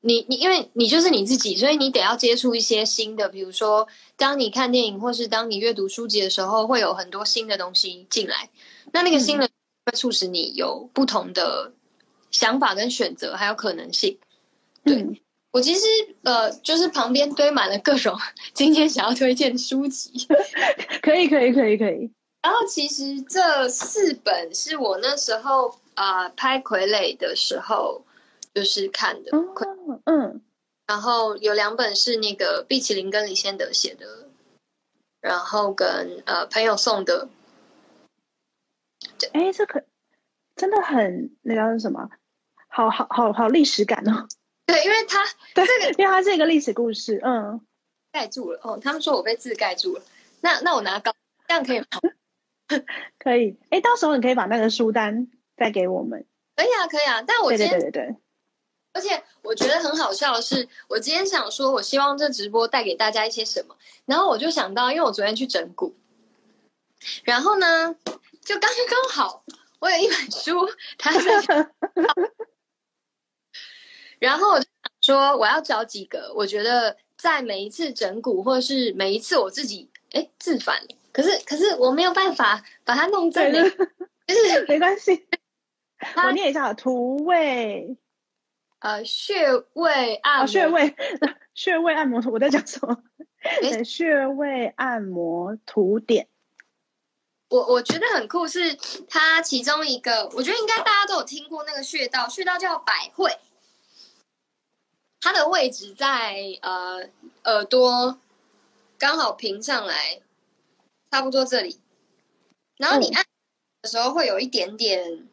[0.05, 3.87] 你你因为你就是你自己，所以你得要接触一些新的，比如说，
[4.17, 8.51] 当你看电影或是当你阅读书籍的时候，会有很多新的东西进来。
[8.93, 9.49] 那那个新的
[9.87, 11.73] 会促使你有不同的
[12.33, 14.19] 想法跟选择，还有可能性。
[14.85, 15.87] 对我其实
[16.23, 18.19] 呃，就是旁边堆满了各种
[18.53, 20.27] 今天想要推荐书籍，
[21.01, 22.11] 可以可以可以可以。
[22.43, 28.05] 然后其实这四本是我那时候啊拍傀儡的时候。
[28.55, 29.31] 就是看的，
[30.05, 30.43] 嗯，
[30.87, 34.29] 然后有两本是那个毕奇林跟李先德写的，
[35.21, 37.29] 然后跟呃朋友送的，
[39.33, 39.83] 哎，这可
[40.55, 42.11] 真的很那叫什么？
[42.69, 44.27] 好好好好历史感哦。
[44.67, 45.65] 对，因为它 对，
[45.99, 47.61] 因为它是一个历史故事，嗯，
[48.12, 48.79] 盖住了哦。
[48.83, 50.03] 他们说我被字盖住了，
[50.41, 51.12] 那那我拿高
[51.49, 51.87] 这样可以吗？
[53.19, 56.27] 可以，哎，到时候你可以把那个书单再给我们。
[56.57, 58.17] 可以啊，可以啊，但我对对对对对。
[58.94, 63.74] 而且我觉得很好笑的是，我今天想说，我希望这直播带给大家一些什么。
[64.05, 65.92] 然后我就想到，因为我昨天去整蛊，
[67.24, 67.96] 然后呢，
[68.44, 69.44] 就刚刚好，
[69.78, 71.70] 我有一本书，它在，
[74.18, 80.81] 然后我就想说，我要找几个，我觉得在每一次整蛊，或者是每一次我自己哎自反，
[81.12, 85.26] 可是可是我没有办法把它弄正，就是没关系，
[86.22, 87.96] 我念一下图位。
[88.83, 90.97] 呃，穴位按穴位
[91.55, 93.01] 穴位按摩图，我在讲什么？
[93.85, 96.27] 穴位按摩图点。
[97.49, 98.75] 我我觉得很酷，是
[99.09, 103.38] 它其中一个，我觉得应该大家都有听过那个穴道，穴道叫百会，
[105.21, 107.09] 它的位置在呃
[107.45, 108.18] 耳朵
[108.99, 110.21] 刚好平上来，
[111.09, 111.79] 差不多这里。
[112.79, 113.25] 然后你按
[113.83, 115.29] 的时候会有一点点，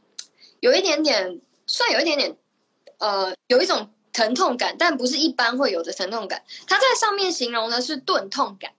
[0.60, 2.38] 有一点点，算有一点点。
[3.00, 6.44] 呃，有一种疼痛感，但不是一般会有的疼痛感。
[6.68, 8.72] 它在上面形容的是钝痛感。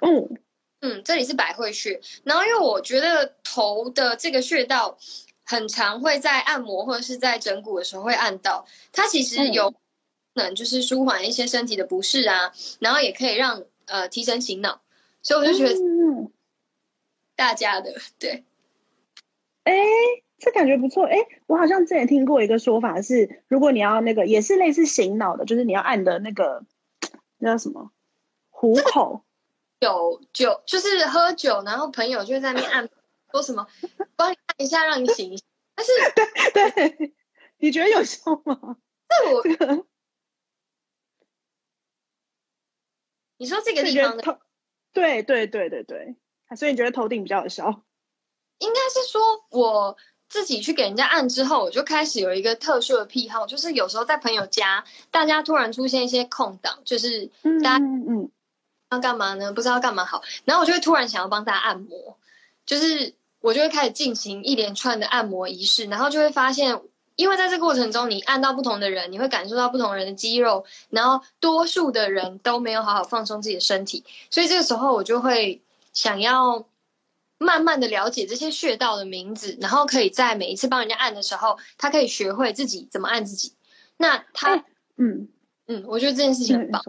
[0.00, 0.38] 嗯
[0.80, 2.00] 嗯，这里是百会穴。
[2.24, 4.98] 然后，因为我觉得头的这个穴道
[5.44, 8.66] 很常会在按摩或者是在整骨的时候会按到。
[8.90, 9.72] 它其实有
[10.34, 14.82] 能就是舒缓一些身体的不适啊，然后也可以让呃提神醒脑。
[15.22, 15.78] 所以我就觉得
[17.36, 18.44] 大家的对，
[19.62, 19.72] 哎。
[20.44, 26.64] 这感觉不错，哎，我好像之前听过一个说法是，如果你要那个也是类似醒脑的，就是你要按的那个
[27.38, 27.92] 那叫什么
[28.50, 29.24] 虎口
[29.78, 32.90] 酒酒，就是喝酒，然后朋友就在那边按，
[33.30, 33.68] 说什么
[34.16, 35.44] 帮你按一下，让你醒一下。
[35.76, 35.92] 但是
[36.52, 37.14] 对对，
[37.58, 38.78] 你觉得有效吗？
[39.08, 39.44] 这我
[43.38, 44.40] 你说这个地方的，
[44.92, 46.16] 对对对对对，
[46.56, 47.84] 所以你觉得头顶比较有效？
[48.58, 49.96] 应该是说我。
[50.32, 57.28] 自己去给人家按之后，我就开始有一个特殊的癖好，就是有时候在朋友家，大家突然出现一些空档，就是
[57.62, 58.30] 大家嗯
[58.90, 59.52] 要干嘛呢？
[59.52, 62.16] 不知道干嘛好，然后我就会突然想要帮大家按摩，
[62.64, 66.80] 就是我就会开始进行一连串的按摩仪式，然后就会发现，
[67.16, 75.60] 因为在这个过程中，你按到不同的人，你会感受到不同人的肌肉，然后多数的人都没有好好放松自己的身体，所以这个时候我就会
[75.92, 76.64] 想要。
[77.42, 83.54] 慢慢的了解这些穴道的名字，然后可以在每一次帮人家按的时候，他可以学会自己怎么按自己。
[83.98, 84.64] 那他，
[84.96, 85.28] 嗯
[85.66, 86.82] 嗯，我觉得这件事情很棒。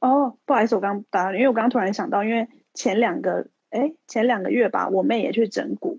[0.00, 5.98] 哦，不好意思，我刚打，因为我刚刚突然想到，因为前两个，哎，前两个月吧，我妹也去整骨，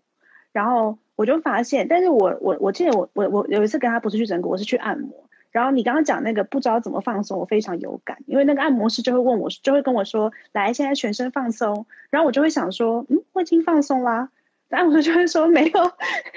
[0.52, 5.30] 然后我就发现，但是我我我记得我我我有一次跟她不是去整骨，我是去按摩。
[5.54, 14.30] 然后你刚刚讲那个不知道怎么放松，我非常有感，因为那个按摩师就会问我，就会跟我说：“来，现在全身放松。”然后我就会想说：“嗯，我已经放松啦。”
[14.70, 15.92] 按摩师就会说：“没有，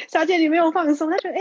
[0.09, 1.35] 小姐你没有放松。”他觉得：“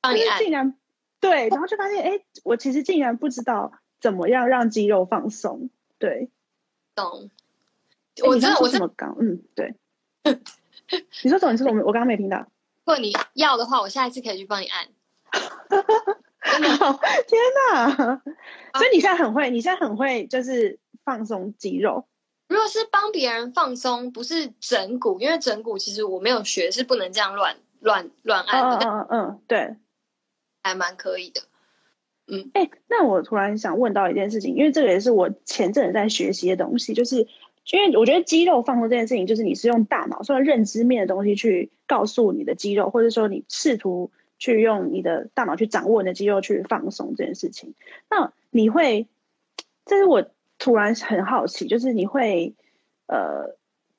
[0.00, 0.74] 帮你竟然
[1.18, 6.28] 对。”然后就发现：“哎，我其实竟然不知道怎么样让肌肉放松。”对，
[6.94, 7.30] 懂。
[8.24, 9.74] 我知道我怎么刚嗯对，
[11.22, 11.52] 你说怎么？
[11.52, 12.38] 你说我我刚刚没听到。
[12.84, 14.88] 如果你要的话，我下一次可以去帮你按。
[17.26, 17.40] 天
[17.72, 18.22] 哪！
[18.74, 22.06] 所以你现在很会，你现在很会，就是放松肌肉。
[22.48, 28.86] 如果是帮别人放松，不是整骨，因为整骨其实我没有学，是不能这样乱乱乱按的。
[28.86, 29.76] 嗯嗯嗯，对，
[30.62, 31.42] 还蛮可以的。
[32.26, 37.26] 嗯，哎，那我突然想问到一件事情，因为这个也是我前阵子在学习的东西，就是
[37.70, 47.74] 因为我觉得肌肉放松这件事情，就是你是用大脑，用认知面的东西去告诉你的肌肉，或者说你试图去用你的大脑去掌握你的肌肉去放松这件事情。
[48.08, 49.06] 那你会，
[49.84, 50.24] 这是我
[50.58, 52.54] 突然很好奇，就是你会，
[53.06, 53.56] 呃，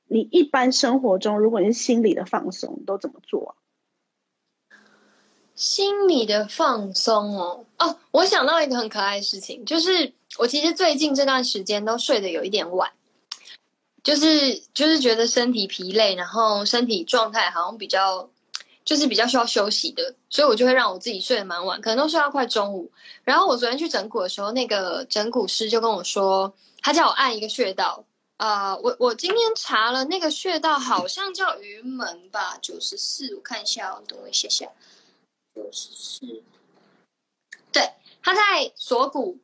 [0.07, 3.55] 你一般生活中，如果你是心理的放松，都怎么做啊？
[5.55, 12.89] 心理的放松哦，哦，我想到一个很可爱的事情，就是我其实最近这段时间都睡得有一点晚，
[14.01, 18.29] 就是就是觉得身体疲累，然后身体状态好像比较
[18.85, 22.91] 就是比较需要休息的，所以我就会让我自己睡得蛮晚，可能都睡到快中午。
[23.23, 28.05] 然后我昨天去整骨的时候，那个整骨师就跟我说，他叫我按一个穴道，
[28.37, 34.67] 啊，我我今天查了那个穴道，好像叫云门吧，九十四，我看一下，哦等我一下下。
[35.55, 36.43] 九十四，
[37.71, 39.39] 对，他在锁骨，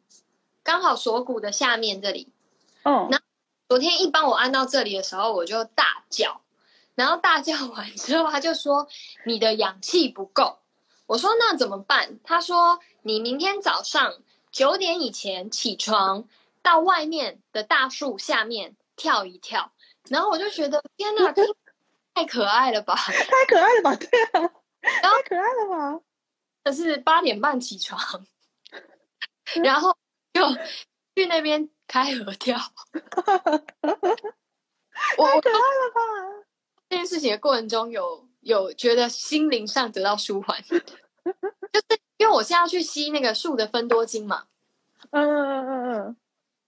[0.63, 2.29] 刚好锁骨的下面这里。
[2.83, 3.19] 哦，那
[3.67, 6.41] 昨天一帮我按到这里的时候，我就大叫，
[6.93, 8.87] 然后大叫完之后，他就说
[9.25, 10.59] 你的氧气不够。
[11.07, 12.19] 我说那怎么办？
[12.23, 16.27] 他说你明天早上九点以前起床，
[16.61, 19.71] 到外面的大树下面跳一跳。
[20.09, 21.33] 然后我就觉得天哪，
[22.13, 22.95] 太可爱了吧！
[22.95, 23.95] 太可爱了吧？
[23.95, 24.51] 对啊。
[25.01, 25.99] 太可爱了吧！
[26.63, 27.99] 可是八点半起床，
[29.63, 29.97] 然后
[30.33, 30.41] 就
[31.15, 32.55] 去那边开合跳。
[32.93, 33.01] 太
[35.41, 36.45] 可爱了吧！
[36.87, 44.43] 这件事情的过程中，有有觉得心灵上得到舒缓， 就是因为我现在要去吸那个树的分多精嘛。
[45.11, 46.15] 嗯嗯嗯嗯，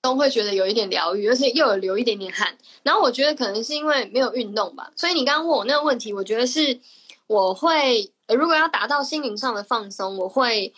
[0.02, 2.58] 都会觉得有一点疗愈，而且又有流一点点汗。
[2.84, 6.80] 然后我觉得可能是因为没有运动吧，所以你刚刚问我那个问题，我觉得是。
[7.28, 10.74] 我会，如果要达到心灵上的放松，我会，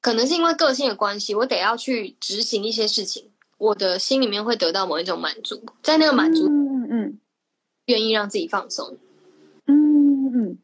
[0.00, 7.20] 可能是因为个性的关系，我得要去执行一些事情，我的心里面会得到某一种满足，在那个满足，嗯嗯，
[7.84, 8.96] 愿意让自己放松，
[10.32, 10.58] 嗯，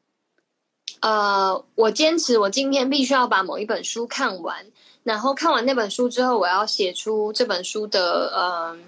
[1.01, 4.67] 呃，我坚持，我今天必须要把某一本书看完，
[5.03, 8.79] 然后看完那本书之后，我要写出这本书的，呃，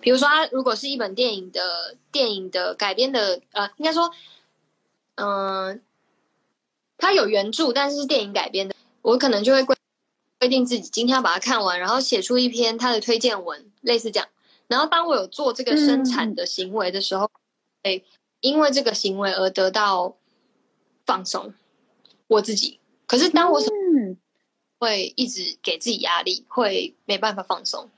[0.00, 4.10] 比如说，它如果是一本电影的电影的改编的，呃，应该说。
[5.16, 5.80] 嗯，
[6.98, 8.74] 它有原著，但是是电影改编的。
[9.00, 9.76] 我可能就会规
[10.40, 14.28] 规定自己今天要把它看完，然后写出一篇它的推荐文，类似这样。
[14.66, 17.30] 然后当我有做这个生产的行为的时候，
[17.84, 18.02] 哎，
[18.40, 20.16] 因为这个行为而得到
[21.06, 21.54] 放松
[22.26, 22.80] 我自己。
[23.06, 23.60] 可是当我
[24.78, 27.88] 会一直给自己压力，会没办法放松。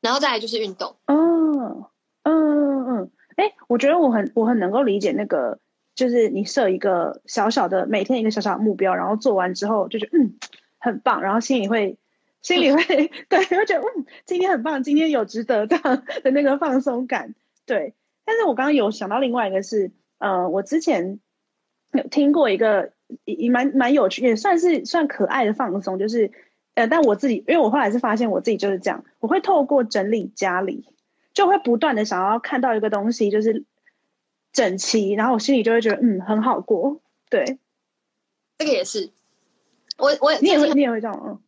[0.00, 0.96] 然后再来就是运动。
[1.06, 1.90] 哦，
[2.22, 5.58] 嗯嗯嗯，哎，我觉得我很我很能够理解那个。
[5.94, 10.38] 就是你设一个小小的每天一个小小的目标，然后做完之后就觉得嗯
[10.78, 11.98] 很棒，然后心里会
[12.40, 12.82] 心里会
[13.28, 17.34] 对，会觉得嗯今天很棒，今天有值得这样的那个放松感。
[17.66, 17.92] 对，
[18.24, 21.20] 但是我刚刚有想到另外一个是，呃，我之前
[21.92, 22.92] 有听过一个
[23.24, 26.30] 也蛮蛮有趣，也算是算可爱的放松，就是
[26.74, 30.86] 呃，但我自己因为我后来是发现我自己就是这样，我会透过整理家里，
[31.32, 33.64] 就会不断的想要看到一个东西，就是。
[34.54, 37.00] 整齐，然后我心里就会觉得嗯很好过，
[37.30, 37.58] 对，
[38.58, 39.10] 这个也是，
[39.96, 41.42] 我我你也会你也会这样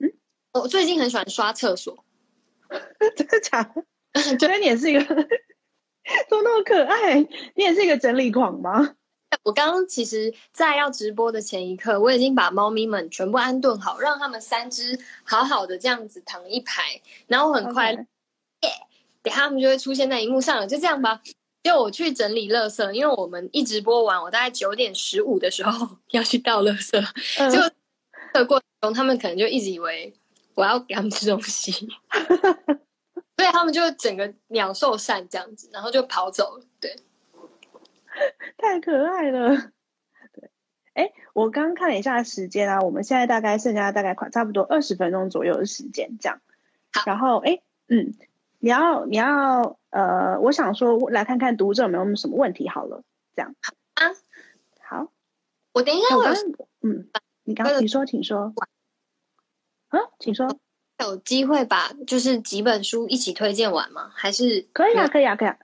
[0.00, 0.12] 嗯嗯，
[0.54, 2.04] 我最近很喜欢刷厕所，
[3.14, 3.84] 真的假的？
[4.36, 5.28] 觉得你也是一个，
[6.28, 7.14] 都那么可爱，
[7.54, 8.94] 你也是一个整理狂吗？
[9.42, 16.82] 我刚刚其实，在要直播的前一刻，我已经把猫咪们全部安顿好，让他们三只好好的这样子躺一排，
[17.26, 18.06] 然后很快耶。
[19.22, 21.20] 等下他们就会出现在荧幕上了，就这样吧。
[21.62, 26.92] 就我去整理垃圾，因为我们一直播完，我大概九点十五的时候 要去倒垃圾。
[27.50, 27.58] 就
[28.34, 30.12] 的过程中，他们可能就一直以为
[30.54, 31.88] 我要给他们吃东西，
[33.36, 36.64] 所以他们就整个鸟兽散这样子，然后就跑走了。
[36.80, 36.96] 对，
[38.56, 39.56] 太可爱了。
[40.32, 40.50] 对，
[40.94, 46.40] 哎，我刚刚看了一下时间啊，我们现在大概剩下大概快差不多二十分钟左右的时间，这样。
[47.06, 48.14] 然后，哎，嗯。
[48.60, 53.04] 你要你要呃，我想说来看看读者有没有什么问题好了，
[53.36, 53.54] 这样
[53.92, 54.08] 啊，
[54.80, 55.12] 好，
[55.74, 56.24] 我等一下我
[56.80, 57.06] 嗯，
[57.42, 58.54] 你刚你说，请说，
[59.88, 60.58] 啊，请说，
[61.00, 64.10] 有机会把就是几本书一起推荐完吗？
[64.14, 65.56] 还是可以啊，可以啊，可以啊。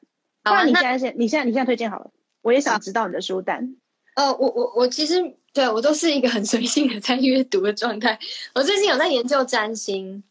[0.42, 2.10] 好，你现在先，你现在你现在推荐好了，
[2.42, 3.76] 我也想知道你的书单。
[4.16, 8.18] 呃，我我我其实对我都是一个很随性的在阅读的状态。
[8.54, 10.22] 我最近有在研究占星，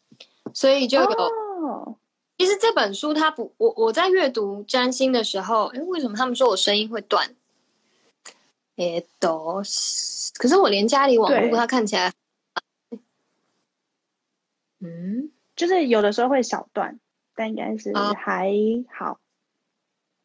[0.53, 1.97] 所以就有。
[2.37, 7.35] 其实这本书它不，我我在阅读占星的时候，哎，为什么他们说我声音会断？
[8.77, 9.61] 哎，都，
[10.37, 12.13] 可是我连家里网络它看起来，
[14.79, 16.99] 嗯，就是有的时候会小断，
[17.35, 18.51] 但应该是啊还
[18.97, 19.19] 好。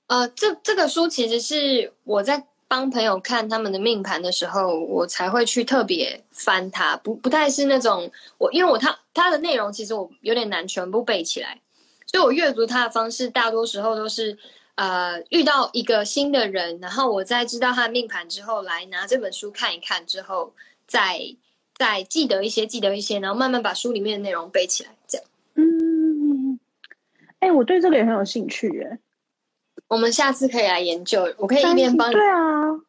[0.07, 11.61] 呃，这这个书其实是我在帮朋友看他们的命盘的时候，我才会去特别翻它，不不太是那种我因为我它它的内容其实我有点难全部背起来，
[12.07, 14.37] 所以我阅读它的方式大多时候都是
[14.75, 20.53] 呃遇到一个新的人，然后我在知道他的命盘之后，来拿这本书看一看之后，
[20.87, 21.19] 再
[21.77, 25.27] 再记得一些记得一些，然后慢慢把书里面的内容背起来，这样。
[25.55, 26.59] 嗯，
[27.41, 28.99] 哎、我对这个也很有兴趣耶。
[29.89, 32.81] 我们下次可以来研究，我可以一边帮你对啊，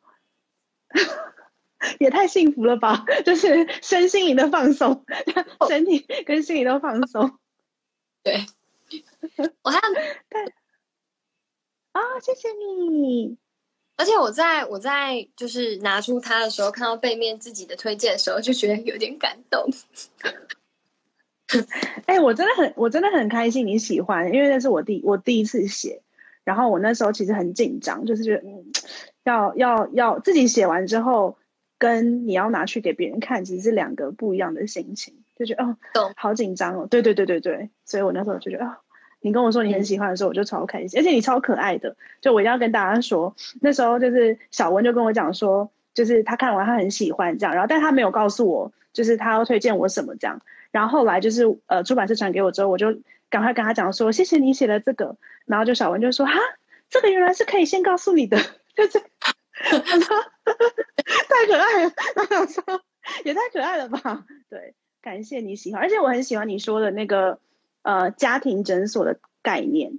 [2.00, 3.06] 也太幸福了吧！
[3.26, 5.06] 就是身心灵的放松，
[5.68, 7.38] 身体跟心理都放松
[8.24, 8.46] 对，
[9.62, 9.84] 我还有
[11.92, 12.02] 啊！
[12.22, 13.38] 谢谢你。
[13.98, 19.68] 而且我在我在就是拿出它的时候，看到背面自己的推荐的时候，就觉得有点感动。
[22.06, 26.02] 哎、我真的很，我真的很开心你喜欢，因为那是我第我第一次写，
[26.44, 28.66] 然后我那时候其实很紧张，就是觉得嗯，
[29.24, 31.38] 要要要自己写完之后，
[31.78, 38.80] 跟你要拿去给别人看，其实是两个不一样的心情，就觉得哦懂，好紧张哦，对对对对对，所以我那时候就觉得啊、
[39.26, 50.40] 你跟我说你很喜欢的时候，我就超开心，而且你超可爱的，就我一定要跟大家说，那时候就是小文就跟我讲说，就是他看完他很喜欢这样，然后但他没有告诉我，就是他要推荐我什么这样。
[50.72, 52.96] 然后后来就是呃，出版社传给我之后，我就
[53.32, 55.18] 赶快跟他讲说，谢谢你写的这个。
[55.48, 56.40] 然后就小文就说，哈，
[56.90, 58.38] 这个原来是可以先告诉你的，
[58.78, 59.02] 就是
[59.72, 60.24] 我说
[61.30, 61.92] 太可爱了。
[62.16, 62.64] 然后我说
[63.24, 64.26] 也太可爱了吧？
[64.50, 67.40] 对，感谢你喜欢，而且我很喜欢你说的那个
[67.86, 69.94] 呃家庭诊所的概念，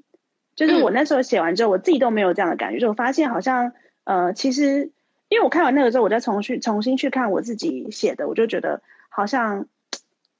[0.54, 3.72] 就是我那时候写完之后，我自己都没有这样的感觉，就我发现好像
[4.04, 4.90] 呃，其实
[5.30, 9.66] 因为我看完那个之后，我再重去重新去看我自己写的，我就觉得好像。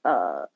[0.03, 0.51] 呃，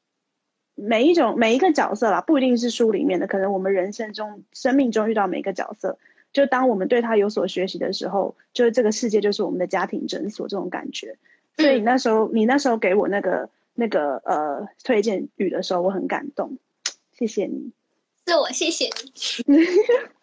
[0.77, 5.99] 每一种每一个角色啦，不一定是书里面的，可能我们人生中、生命中遇到每一个角色，
[6.33, 11.17] 就当我们对他有所学习的时候，就是这个世界就是我们的家庭诊所这种感觉。
[11.57, 16.59] 所以那时候，你那时候给我那个那个呃推荐语的时候，我很感动，
[17.21, 17.71] 谢谢你。
[18.27, 18.87] 是我谢谢
[19.47, 19.67] 你。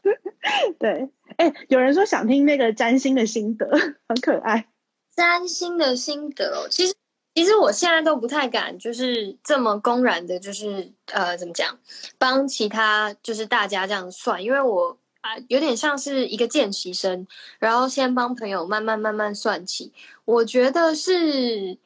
[0.80, 3.70] 对，哎，有人说想听那个占星的心得，
[4.10, 4.68] 很可爱。
[5.16, 6.94] 占星的心得哦，其实
[7.36, 11.78] 其实我现在都不太敢，就是这么公然的，就是呃，怎么讲，
[12.18, 17.28] 帮其他就是大家这样算，因为我啊、有点像是一个见习生，
[17.60, 19.92] 然后先帮朋友慢慢慢慢算起。
[20.26, 21.78] 我觉得是，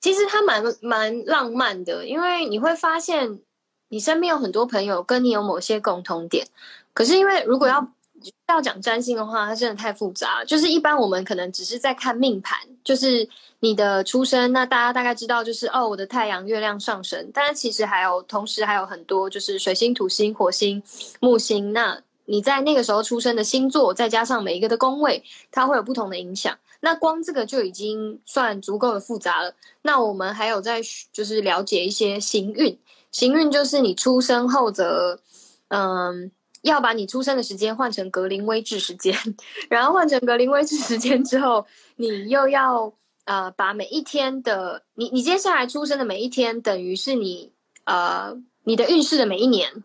[0.00, 3.40] 其实他蛮蛮浪漫的，因为你会发现
[3.90, 6.46] 你身边有很多朋友跟你有某些共同点，
[6.94, 7.86] 可是因为如果要
[8.48, 10.44] 要讲占星的话，它真的太复杂了。
[10.46, 13.28] 就是一般我们可能只是在看命盘，就是
[13.60, 17.30] 你的出生，那大家大概知道就是哦，我的太阳、月亮、上升。
[17.34, 20.82] 但是其实还有同时还有很多，就是水星、土星、火星、
[21.18, 21.72] 木星。
[21.72, 26.56] 那你在那个时候出生的星座，再加上每一个的宫位，它会有不同的影响。
[26.80, 29.54] 那光这个就已经算足够的复杂了。
[29.82, 30.80] 那我们还有在
[31.12, 32.78] 就是了解一些行运，
[33.10, 35.20] 行运就是你出生后的，
[35.68, 36.30] 嗯。
[36.62, 39.16] 要把你出生的时间换成格林威治时间，
[39.70, 41.64] 然后换成格林威治时间之后，
[41.96, 42.92] 你又要
[43.24, 47.50] 呃把每一天的你你接下来出生的每一天，等于是你
[47.84, 49.82] 呃你的运势的每一年，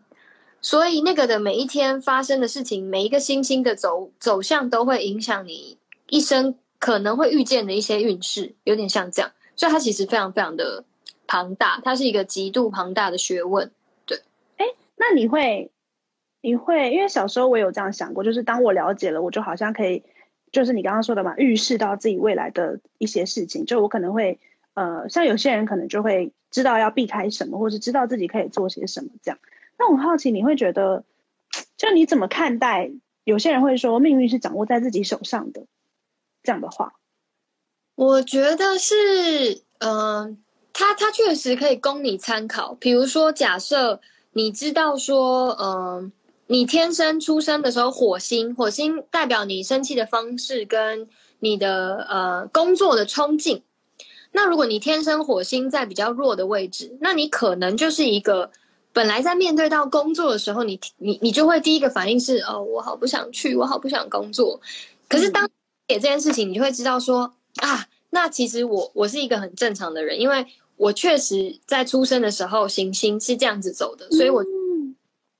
[0.60, 5.78] 所以那个的每一天发生的事情，每一个星星的走走向都会影响你
[6.10, 10.84] 一生可能会遇见的一些运势，有点像这样，所以它其实非常非常的
[11.26, 13.70] 庞大，它是一个极度庞大的学问。
[14.04, 14.18] 对，
[14.56, 14.66] 哎
[14.96, 15.70] 那你会，
[16.40, 20.02] 你会，因为小时候我有这样想过，就是当我了解了，我就好像可以，
[20.52, 23.66] 就是你刚刚说的嘛，预示到自己未来的一些事情。
[23.66, 24.38] 就我可能会，
[24.74, 29.38] 呃，像有些人可能就会知道要避开什么，或是知道自己可以做些什么这样。
[29.78, 31.04] 那我好奇，你会觉得，
[31.76, 32.90] 就你怎么看待？
[33.24, 35.66] 有些人会说，命运是掌握在自己手上的，
[36.44, 36.94] 这样的话，
[37.96, 40.38] 我觉得是，嗯、
[40.78, 42.76] 它它确实可以供你参考。
[42.78, 43.98] 比如说，假设
[44.34, 46.12] 你知道说，嗯、
[46.48, 51.08] 你天生出生的时候，火星，火星代表你生气的方式跟
[51.38, 53.62] 你的呃工作的冲劲。
[54.32, 58.50] 那如果你天生火星在比较弱的位置，那你可能就是一个
[58.92, 64.60] 本来在面对到工作的时候，你你你就会第一个反应是哦，我好不想去，我好不想工作。
[65.08, 65.48] 可是当
[65.88, 70.46] 解这件事情，你就会知道说啊，那其实我我是一个很正常的人，因为
[70.76, 74.94] 我确实在出生的时候行星是这样子走的，所以我嗯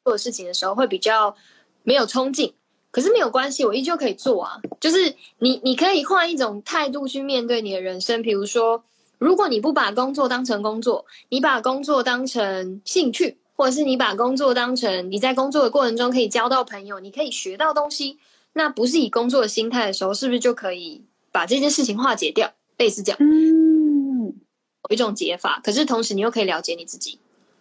[0.04, 1.36] 做事情的时候会比较
[1.82, 2.54] 没有冲劲。
[2.90, 4.58] 可是没有关系，我依旧可以做啊。
[4.80, 8.22] 就是你，你可以换一种态度去面对你的人生。
[8.22, 8.82] 比如说，
[9.18, 18.16] 如果你不把工作当成工作，你把工作当成兴趣，或者是你把工作当成你在工作的过程中可以交到朋友，你可以学到东西，
[18.54, 22.50] 那不是以工作的心态的时候，是不是就可以把这件事情化解掉？
[22.78, 23.18] 类似这样，
[24.90, 25.60] 一种解法。
[25.64, 27.18] 可是同时你又可以了解你自己。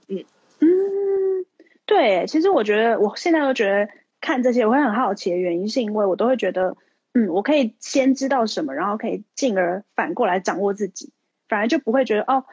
[0.07, 0.23] 嗯
[0.59, 1.45] 嗯，
[1.85, 3.89] 对，其实我觉得我现在都觉得
[4.21, 6.75] 看这些我会很好奇的原因，是因为我都会觉得，
[7.13, 11.11] 嗯，我可以先知道什么，然后可以进而反过来掌握自己，
[11.47, 12.45] 反而就不会觉得哦。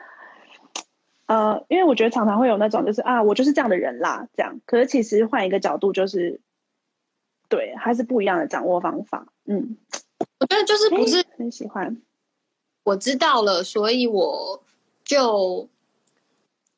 [1.26, 4.60] 呃，因为我觉得常常会有那种，就是啊，我就是这样的人啦，这样。
[4.66, 6.40] 可是其实换一个角度，就是
[7.48, 9.26] 对，还是不一样的掌握方法。
[9.46, 9.78] 嗯，
[10.40, 11.96] 我觉得就是不是诶很喜欢。
[12.84, 14.62] 我知道了，所以我
[15.04, 15.68] 就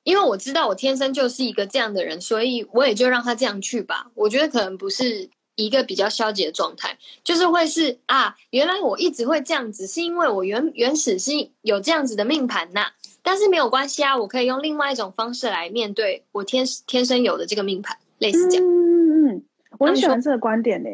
[0.03, 4.11] 因为我知道我天生就是一个这样的人，所以我也就让他这样去吧。
[4.15, 11.33] 我觉得可能不是一个比较消极的状态，就是会是啊，原来我一直会这样子，是因为我原原始是
[11.63, 12.89] 有这样子的命盘呐。
[13.23, 18.65] 但是没有关系啊，我可以用另外一种方式来面对我天天生有的这个命盘，类似这样。
[18.67, 19.45] 嗯嗯嗯，
[19.79, 20.91] 我很喜欢这个观点呢。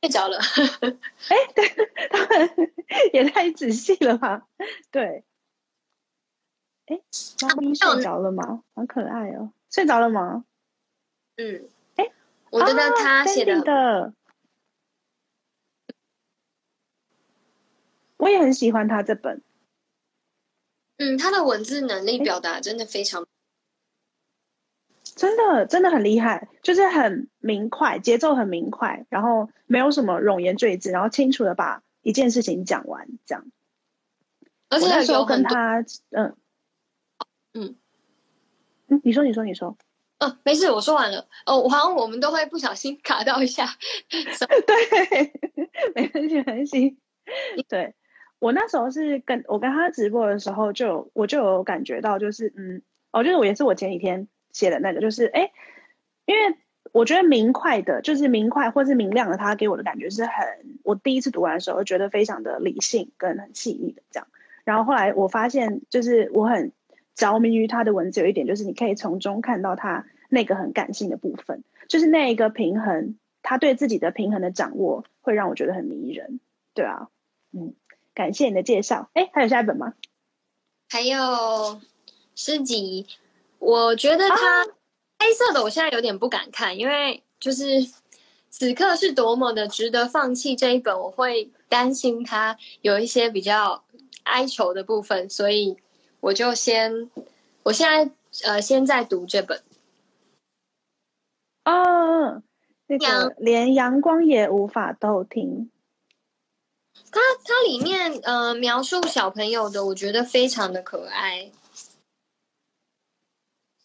[0.00, 0.38] 睡着了，
[1.28, 1.36] 哎
[2.10, 2.50] 他们
[3.12, 4.46] 也太仔细了吧？
[4.90, 5.24] 对。
[6.86, 6.98] 哎，
[7.42, 8.62] 猫咪睡着了吗？
[8.74, 9.52] 好可爱哦！
[9.70, 10.44] 睡着了吗？
[11.36, 12.10] 嗯，哎
[12.50, 14.14] 我觉得啊他写的，
[18.16, 19.42] 我也很喜欢他这本。
[20.96, 23.26] 嗯，他的文字能力表达真的非常
[25.18, 33.44] 真的真的很厉害，就是很明快，节奏很明快，然后没有什么冗言赘字，然后清楚的把一件事情讲完，这样。
[34.68, 36.36] 而且那时候跟他，嗯
[37.52, 37.76] 嗯
[38.86, 39.76] 嗯，你说你说你说，
[40.18, 41.26] 嗯、没事，我说完了。
[41.46, 43.66] 哦，好像我们都会不小心卡到一下。
[44.08, 45.32] 对，
[45.96, 46.96] 没关系没关系。
[47.68, 47.94] 对
[48.38, 54.28] 我那时候是跟我跟他直播的时候就有，我就有感觉到，就是嗯，哦，就是我也是我前几天
[54.58, 55.52] 写的那个，就是哎，
[56.26, 56.56] 因为
[56.90, 64.26] 我觉得明快的，就是明快或是明亮的，他给我的感觉是很，我第一次读完的时候觉得非常的理性跟很细腻的这样。
[64.64, 66.72] 然后后来我发现，就是我很
[67.14, 76.40] 着迷于他的文字，有一点就是你可以从中看到他那个很感性的部分，就是那一个平衡，他对自己的平衡的掌握，会让我觉得很迷人。
[76.74, 77.08] 对啊，
[77.52, 77.74] 嗯，
[78.12, 79.08] 感谢你的介绍。
[79.14, 79.94] 哎，还有下一本吗？
[80.90, 81.80] 还有
[82.34, 83.06] 诗集，
[83.58, 84.64] 我觉得它
[85.18, 87.64] 黑色的，我现在有点不敢看，因为就是
[88.48, 93.84] 此刻是多么的值得放弃这一本，我会担心它有一些比较
[94.22, 95.76] 哀愁的部分，所以
[96.20, 97.10] 我就先，
[97.64, 98.10] 我现在
[98.48, 99.62] 呃先在读这本。
[101.64, 102.42] 哦，
[102.86, 105.70] 那阳个连阳光也无法偷听。
[107.10, 111.50] 它它里面呃描述小朋友的，我觉得非常的可爱。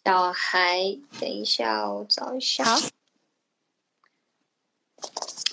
[0.06, 2.64] 小孩，等一下，我找一下。
[2.64, 2.80] 好，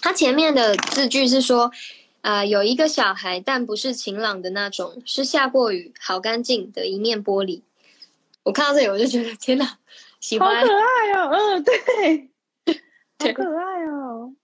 [0.03, 1.71] 它前面的字句是说，
[2.23, 7.63] 啊、有一个小孩，但不是晴朗的那种，是下过雨，好干净的一面玻璃。
[8.43, 9.79] 我看到这里，我就觉得天哪，
[10.19, 11.31] 喜欢好可爱哦！
[11.31, 12.31] 嗯，对，
[13.21, 14.35] 好可爱哦。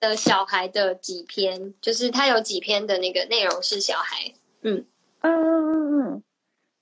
[0.00, 4.34] 的小孩的几篇，就是他有几篇的那个内容是小孩。
[4.62, 4.84] 嗯
[5.20, 6.22] 嗯嗯嗯，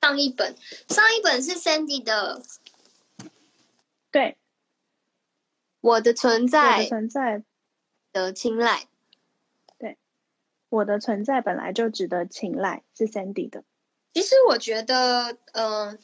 [0.01, 0.57] 上一本，
[0.89, 2.43] 上一本是 Sandy 的
[4.13, 4.37] 《对，
[5.81, 7.43] 我的存我在的存在，
[8.13, 8.83] 的青睐》。
[10.69, 13.63] 我的存在本来就值得青睐，是 Sandy 的。
[14.15, 15.99] 其实我觉得，嗯、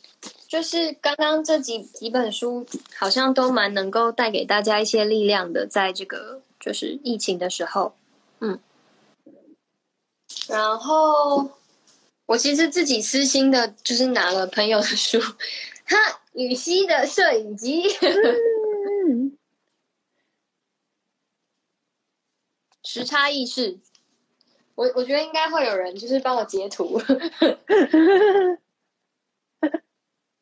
[0.46, 7.96] 就是刚刚这几几本书好像都蛮能够带给大家一些力量的，在这个就是疫情的时候，
[8.40, 8.60] 嗯。
[10.50, 11.50] 然后
[12.26, 15.18] 我其实自己私心的，就是拿了朋友的书，
[15.88, 17.82] 哈，羽西的摄影机，
[19.08, 19.36] 嗯，
[22.84, 23.80] 时差意识。
[24.76, 27.02] 我我觉得应该会有人就是帮我截图，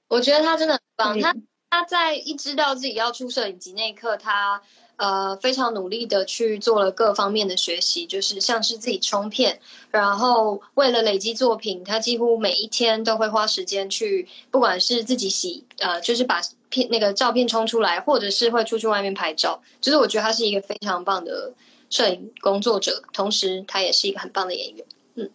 [0.09, 1.35] 我觉得他真的很棒，他
[1.71, 4.61] 他在一知道自己要出摄影机那一刻，他
[4.97, 21.53] 呃非常努力的去做了各方面的学习，就是像是自己冲片，然后为了累积作品，他几乎每一天都会花时间去，不管是自己洗呃，就是把片那个照片冲出来，或者是会出去外面拍照，就是我觉得他是一个非常棒的
[21.91, 24.85] 摄影工作者，同时他也是一个很棒的演员。
[25.15, 25.31] 嗯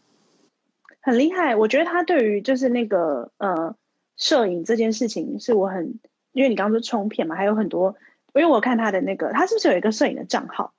[1.03, 1.55] 很厉害。
[1.55, 3.76] 我觉得他对于就是那个呃
[4.18, 5.99] 摄影这件事情，是我很
[6.34, 7.95] 因为你刚刚说冲片嘛，还有很多，
[8.34, 10.73] 因为我看他的那个，他是不是有一个摄影的账号？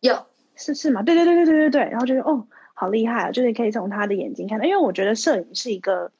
[0.00, 1.02] 有是是吗？
[1.02, 1.90] 对对对对对对对。
[1.90, 3.30] 然后就是哦，好厉害啊！
[3.30, 6.12] 就是可以从他的眼睛看到，因为我觉得摄影是一个，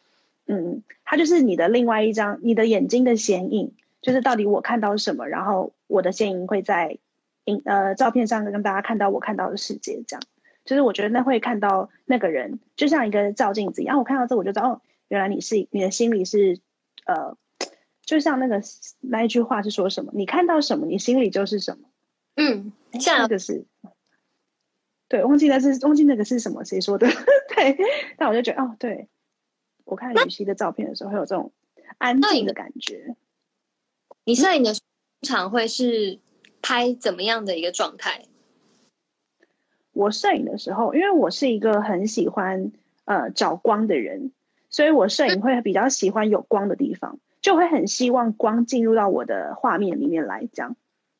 [0.46, 3.72] 嗯，它就是你的另外一张，你的眼睛的显影
[4.02, 6.98] 就是到底我看到什么，然后我的显影会在
[7.44, 10.22] 影呃照片上跟大家看到我看到的世界，这样。
[10.64, 13.98] 就是我觉得那会看到那个人，就像一个照镜子一样。
[13.98, 16.58] 我看到这，我就知道哦，原来你是你的心里是
[17.06, 17.36] 呃，
[18.10, 18.60] 就像那个
[18.98, 20.10] 那一句话是说什么？
[20.16, 21.88] 你看到什么，你心里就是什么。
[22.34, 23.64] 嗯，像那个是，
[25.06, 27.06] 对，忘记那是忘记那个是什么谁说的？
[27.54, 27.78] 对，
[28.18, 29.06] 但我就觉得哦，对，
[29.84, 31.52] 我看雨熙的照片的时候，会有这种
[31.98, 33.14] 安静的感觉。
[34.24, 34.74] 你摄影的
[35.22, 36.18] 场会是
[36.60, 38.24] 拍怎么样的一个状态？
[39.92, 42.72] 我摄影的时候，因为我是一个很喜欢
[43.04, 44.32] 呃找光的人，
[44.68, 50.48] 所以我摄影会比较喜欢有光的地方，就会很希望光进入到我的画面里面来。
[50.52, 50.76] 这样，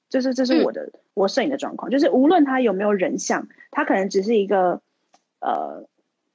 [0.09, 4.81] 就是这是我的我摄影的状况，就是无论他有没有人像，他可能只是一个
[5.41, 5.87] 呃，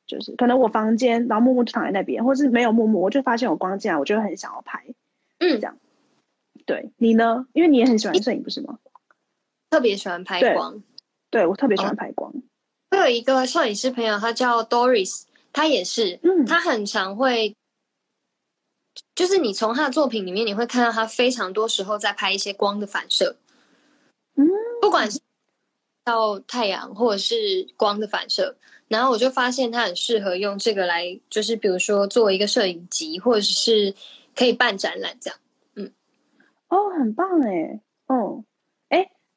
[0.07, 4.85] 就是可能我房间，然后木木躺在那边，或是没有木木，我就发现有光进来，我就很想要拍。
[5.39, 5.77] 嗯，这样。
[6.65, 7.45] 对你呢？
[7.53, 8.79] 因为你也很喜欢摄影，不是吗？
[9.69, 10.81] 特别喜欢拍光。
[11.29, 12.33] 对我特别喜欢拍光。
[12.91, 17.55] 我有一个摄影师朋友，他叫 Doris，他也是，嗯，他很常会，
[19.15, 23.37] 就是你从他的作品里面，你会看到他非常多时候在拍一些光的反射，
[24.35, 24.45] 嗯，
[24.81, 25.19] 不管是
[26.03, 28.57] 到太阳或者是光的反射，
[28.89, 33.95] 然后我就发现他很适合用这个来，就是比如说做一个摄影集，或者是
[34.35, 35.39] 可以办展览这样，
[35.75, 35.93] 嗯，
[36.67, 38.43] 哦，很棒哎，哦。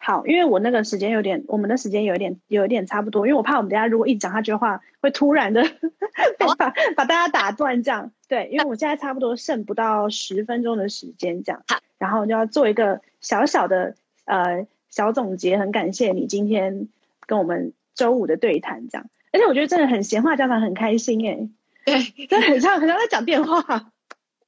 [0.00, 3.26] 好，因为我那个时间有点，我们的时间有一点，有一点差不多。
[3.26, 5.62] 因为我怕我们等下如果一讲下去的话，会突然的
[6.38, 6.54] 把
[6.96, 8.10] 把大家打断这样。
[8.28, 11.62] 对，因为我现在差不多剩不到十分钟的时间这样，
[11.98, 15.58] 然后就要做一个小小的呃小总结。
[15.58, 16.88] 很感谢你今天
[17.26, 21.48] 跟我们周五的对谈这样，而且我觉得真的很闲话家常，很开心哎，
[21.84, 23.90] 对，真的很像很像在讲电话，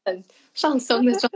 [0.05, 0.25] 很
[0.55, 1.31] 放松的状。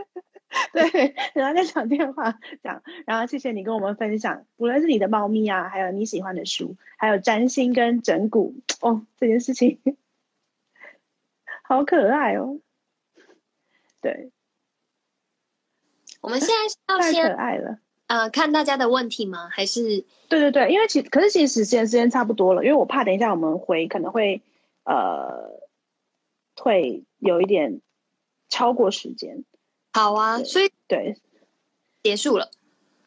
[0.73, 9.81] 对，然后在讲电话讲，然后谢谢你跟我们分享，无论是你的猫咪啊，还有你喜欢的书，还有占星跟整蛊哦，这件事情
[11.63, 12.61] 好可爱哦。
[14.01, 14.31] 对，
[16.21, 19.49] 我们现在是 要先可爱了，呃，看大家的问题吗？
[19.51, 24.43] 还是对对对，因为其可是其实时间时间差不多了，因为我怕等一下我们回可能会
[24.85, 25.59] 呃
[26.57, 27.81] 会有一点
[28.49, 29.45] 超过时间。
[29.95, 31.17] 好啊，所以对，
[32.03, 32.51] 结束了，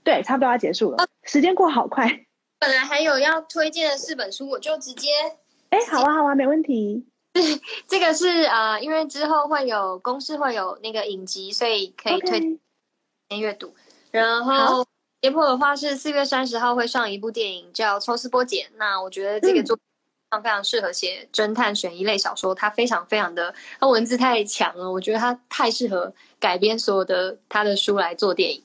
[0.05, 2.25] 对，差不多要结束了，时间过好快。
[2.59, 5.09] 本来还有要推荐的四本书，我就直接，
[5.69, 7.05] 哎，好啊，好啊，没问题。
[7.87, 12.39] 这个是呃，因为之后会有公司会有那个影集，所以可以推
[13.29, 13.75] 先阅读。
[14.11, 14.87] 然后
[15.19, 19.77] 跌破的话是四月三十号会上一部电影叫《抽丝剥茧》，那我觉得这个作。
[20.43, 28.61] 非常适合写侦探悬疑类小说，他非常非常的，他文字太强了，我觉得他太适合改编所有的他的书来做电影。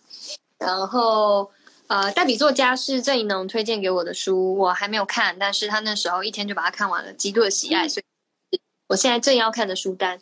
[0.59, 1.49] 然后，
[1.87, 8.03] 呃，代笔作家是郑怡农推荐给我的书，我还没有看，但是他那时候一天就把它看完了，极度的喜爱，所
[8.51, 10.19] 以我现在正要看的书单。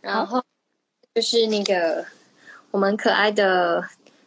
[0.00, 0.42] 然后
[1.14, 2.06] 就是那个
[2.70, 3.84] 我们可爱的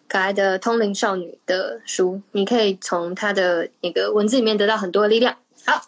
[0.10, 5.38] 可爱的通灵少女的书，你可以从她的那个文字里面得到很多力量。
[5.66, 5.82] 好。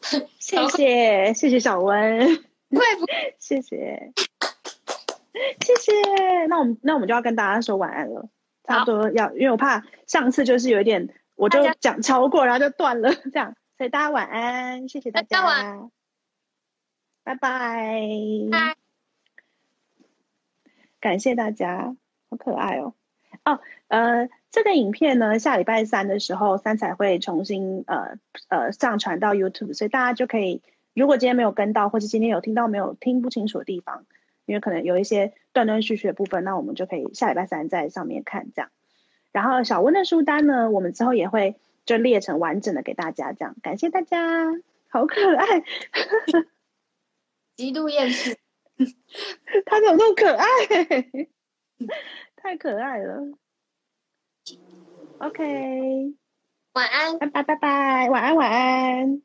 [0.38, 2.36] 谢谢谢谢小温，
[2.68, 2.80] 不
[3.38, 4.12] 谢谢
[5.60, 5.92] 谢谢。
[6.48, 8.28] 那我们那我们就要跟大家说晚安了，
[8.64, 15.90] 差不多要，因为我怕上次就是有一点，我就讲超过，然后就断了，这样，所以大家晚安，谢谢大家，
[17.22, 18.00] 拜拜，
[21.00, 21.94] 感谢大家，
[22.30, 22.94] 好可爱哦，
[23.44, 24.28] 哦，呃。
[24.50, 30.60] 这个影片呢，下礼拜三的时候，三彩会重新呃呃上传到 YouTube，所以大家就可以，
[30.92, 34.06] 如果今天没有跟到，或者今天有听到没有听不清楚的地方，
[34.46, 38.70] 因为可能有一些断断续续的部分，那我们就可以下礼拜三在上面看这样。
[39.30, 44.48] 然后小温的书单呢，我们之后也会就列成完整的给大家，这样感谢大家，
[44.88, 45.62] 好可爱，
[47.54, 48.36] 极度厌世，
[49.64, 50.44] 他怎么那么可爱？
[52.34, 53.38] 太可爱了。
[55.20, 56.14] OK，
[56.72, 59.20] 晚安，拜拜拜拜，晚安晚安。